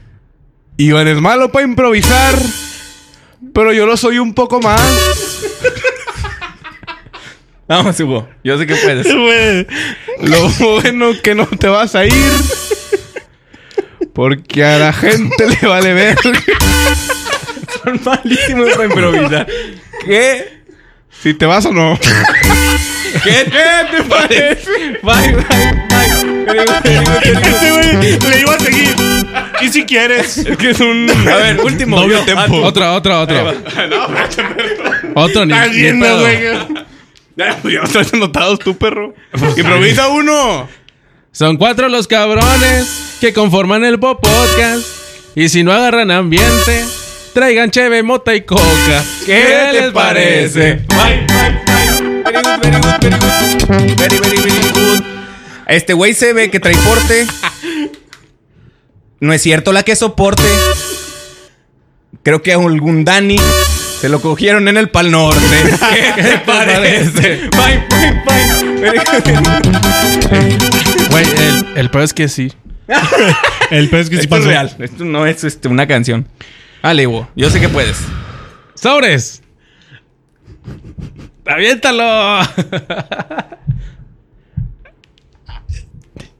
[0.78, 2.34] Iván es malo para improvisar,
[3.54, 4.80] pero yo lo soy un poco más.
[7.68, 8.28] Vamos, Hugo.
[8.44, 9.06] Yo sé que puedes.
[10.20, 12.12] Lo bueno que no te vas a ir.
[14.12, 16.16] Porque a la gente le vale ver.
[17.82, 19.46] Son malísimos para improvisar.
[20.04, 20.62] ¿Qué?
[21.22, 21.98] Si te vas o no.
[23.24, 23.50] ¿Qué,
[23.90, 24.70] te parece?
[25.02, 25.44] Bye, bye,
[25.88, 26.06] bye.
[28.00, 29.15] Este le iba a seguir.
[29.62, 30.38] ¿Y si quieres?
[30.38, 31.08] Es que es un.
[31.10, 32.00] A ver, último.
[32.00, 32.24] Doble yo.
[32.24, 32.60] tempo.
[32.62, 33.44] Ah, Otra, otra, otra.
[35.14, 36.20] Otro, ni, pedo.
[36.20, 36.38] güey.
[37.36, 39.14] Ya, pues ya estás anotados tú, perro.
[39.56, 40.68] Improvisa uno.
[41.32, 44.86] Son cuatro los cabrones que conforman el Pop Podcast.
[45.34, 46.84] Y si no agarran ambiente,
[47.34, 49.04] traigan cheve, mota y coca.
[49.26, 50.74] ¿Qué, les parece?
[50.88, 52.22] Bye, bye, bye.
[52.24, 53.96] Very good, very good, very good.
[53.98, 55.04] Very, very, very good.
[55.66, 57.26] Este güey se ve que trae porte.
[59.20, 60.42] No es cierto la que soporte.
[62.22, 63.38] Creo que a algún Dani
[64.00, 65.40] se lo cogieron en el Pal Norte.
[66.16, 67.48] ¿Qué te parece?
[67.50, 68.36] Bye, bye, bye.
[71.10, 72.52] Güey, el, el peor es que sí.
[73.70, 74.76] El pez que sí Esto es real.
[74.78, 76.28] Esto no es este, una canción.
[76.82, 77.28] Dale, Hugo.
[77.34, 77.98] Yo sé que puedes.
[78.74, 79.42] ¡Sobres!
[81.44, 82.40] ¡Aviéntalo!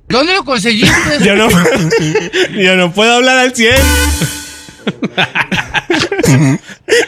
[0.09, 0.97] ¿Dónde lo conseguiste?
[1.25, 1.49] Yo no,
[2.53, 3.75] yo no puedo hablar al 100.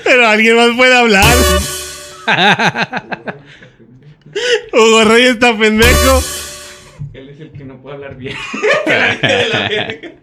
[0.04, 1.24] Pero alguien más puede hablar.
[4.72, 6.22] Hugo Reyes está pendejo.
[7.14, 8.36] Él es el que no puede hablar bien.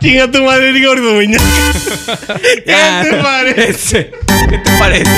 [0.00, 1.18] Chinga tu madre, gordo.
[1.18, 4.10] ¿Qué te Ah, parece?
[4.50, 5.10] ¿Qué te parece?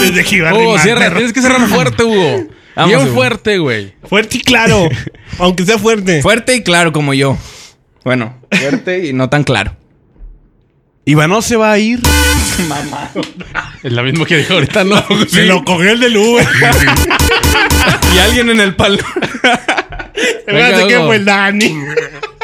[0.00, 1.10] Desde que iba a Hugo, cierra.
[1.12, 2.46] Tienes que cerrar fuerte, Hugo.
[2.76, 3.94] Vamos, Bien fuerte, güey.
[4.04, 4.88] Fuerte y claro.
[5.38, 6.20] Aunque sea fuerte.
[6.22, 7.36] Fuerte y claro como yo.
[8.04, 9.74] Bueno, fuerte y no tan claro.
[11.06, 12.00] Iván no se va a ir.
[13.82, 15.02] Es lo mismo que dijo ahorita, ¿no?
[15.28, 16.46] Se lo cogió el del Uber.
[18.14, 18.98] Y alguien en el palo.
[20.14, 21.06] Espérate que Hugo.
[21.06, 21.76] fue el Dani.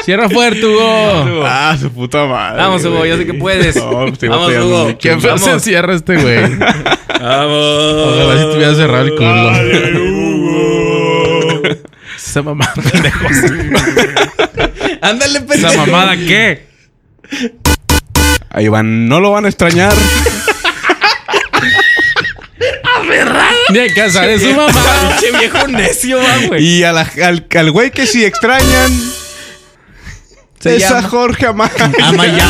[0.04, 1.44] Cierra fuerte, Hugo.
[1.46, 2.62] Ah, su puta madre.
[2.62, 3.76] Vamos, Hugo, yo sé que puedes.
[3.76, 4.98] No, pues, te Vamos, Hugo.
[4.98, 6.56] Qué feo se cierra este, güey.
[7.20, 7.56] Vamos.
[8.06, 10.11] Ojalá si tuviera cerrado el culo.
[12.32, 13.30] Esa mamada, pendejos.
[15.02, 15.68] Ándale, pendejo.
[15.68, 16.66] ¿Esa mamada qué?
[18.48, 19.92] A Iván no lo van a extrañar.
[23.70, 24.82] Ni en casa de su mamá.
[25.20, 26.64] Pinche viejo necio, va, güey.
[26.64, 28.90] Y a la- al, al güey que sí extrañan.
[30.58, 31.90] Se es a llama- Jorge Amaya.
[32.02, 32.48] Amaya.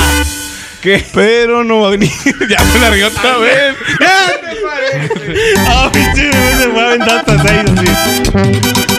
[0.81, 1.05] ¿Qué?
[1.13, 2.11] Pero no va a venir.
[2.49, 3.75] ya me largué otra vez.
[4.01, 5.55] Ya te parece.
[5.67, 8.92] Ah, pinche se fue a aventar hasta seis así.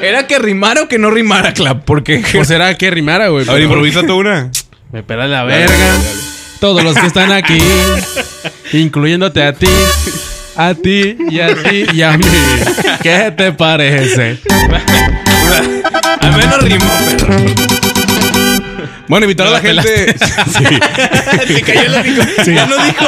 [0.00, 1.84] ¿Era que rimara o que no rimara, Clap?
[1.84, 2.22] Porque...
[2.32, 3.48] Pues será que rimara, güey.
[3.48, 4.50] A ver, improvisa tú una.
[4.92, 5.74] Me pela la verga.
[6.58, 7.58] Todos los que están aquí,
[8.72, 9.68] incluyéndote a ti,
[10.56, 12.24] a ti y a ti y a mí.
[13.02, 14.38] ¿Qué te parece?
[16.20, 17.36] Al menos rimó, perro.
[19.10, 20.14] Bueno, invitar a la gente.
[21.46, 22.50] Se cayó el hocico.
[22.52, 23.06] Ya no dijo.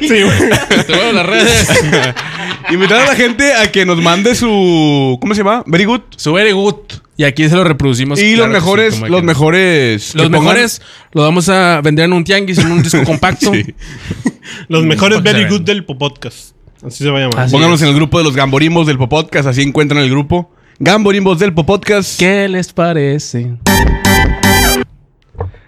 [0.00, 0.84] Sí, güey.
[0.86, 1.68] Te voy a las redes.
[2.70, 5.18] Invitar a la gente a que nos mande su.
[5.20, 5.62] ¿Cómo se llama?
[5.66, 6.00] Very good.
[6.16, 6.74] Su very good.
[7.16, 8.20] Y aquí se lo reproducimos.
[8.20, 10.14] Y claro los sí, mejores, los mejores.
[10.14, 13.52] Los mejores los vamos a vender en un tianguis, en un disco compacto.
[13.52, 13.74] Sí.
[14.68, 16.54] Los mejores Porque very good del podcast.
[16.84, 17.40] Así se va a llamar.
[17.40, 17.82] Así Pónganos es.
[17.84, 20.50] en el grupo de los Gamborimbos del Popodcast, así encuentran el grupo.
[20.78, 22.18] Gamborimbos del Popodcast.
[22.18, 23.56] ¿Qué les parece?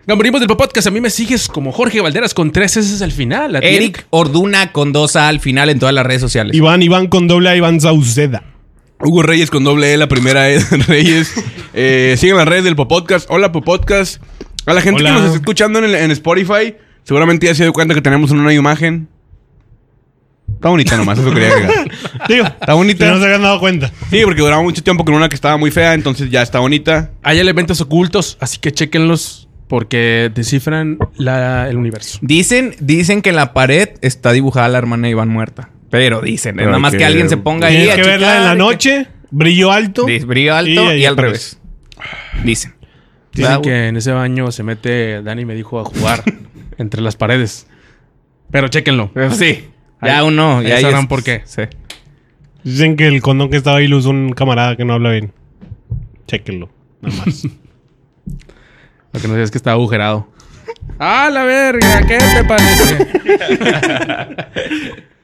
[0.09, 3.55] Gamborimos del podcast, a mí me sigues como Jorge Valderas con tres S al final.
[3.57, 6.57] ¿A ti, Eric Orduna con dos A al final en todas las redes sociales.
[6.57, 8.43] Iván, Iván con doble A, Iván Sauceda.
[9.01, 11.35] Hugo Reyes con doble E, la primera E Reyes.
[11.75, 13.27] Eh, sigan las redes del Popodcast.
[13.31, 14.23] Hola, Popodcast.
[14.65, 15.11] A la gente Hola.
[15.11, 18.31] que nos está escuchando en, el- en Spotify, seguramente ya se dio cuenta que tenemos
[18.31, 19.09] una imagen.
[20.55, 21.91] Está bonita nomás, eso quería agregar.
[22.29, 23.05] Digo, Está bonita.
[23.05, 23.93] si no se habían dado cuenta.
[24.11, 27.11] Sí, porque duraba mucho tiempo con una que estaba muy fea, entonces ya está bonita.
[27.23, 32.19] Hay elementos ocultos, así que chequenlos porque descifran la- el universo.
[32.23, 35.71] Dicen, dicen que en la pared está dibujada la hermana de Iván muerta.
[35.91, 38.37] Pero dicen, Pero nada más que- que alguien se ponga ahí Tienes a que verla
[38.39, 40.05] en la noche, brillo alto.
[40.05, 41.61] Brillo alto y, al revés.
[42.45, 42.75] Dicen.
[43.33, 46.23] Dicen ¿Verdad, que en ese baño se mete, Dani me dijo, a jugar
[46.79, 47.67] entre las paredes.
[48.51, 49.11] Pero chéquenlo.
[49.15, 49.69] Pero sí.
[50.03, 50.59] Ya Ahí- uno.
[50.59, 51.43] ahí Ya sabrán por qué.
[51.45, 51.63] Sí.
[52.65, 55.33] Dicen que el condón que estaba ahí lo usó un camarada que no habla bien.
[56.27, 56.69] Chéquenlo.
[57.01, 57.47] Nada más.
[59.13, 60.29] Para que no digas que está agujerado.
[60.99, 62.03] ¡Ah, la verga!
[62.07, 63.07] ¿Qué te parece?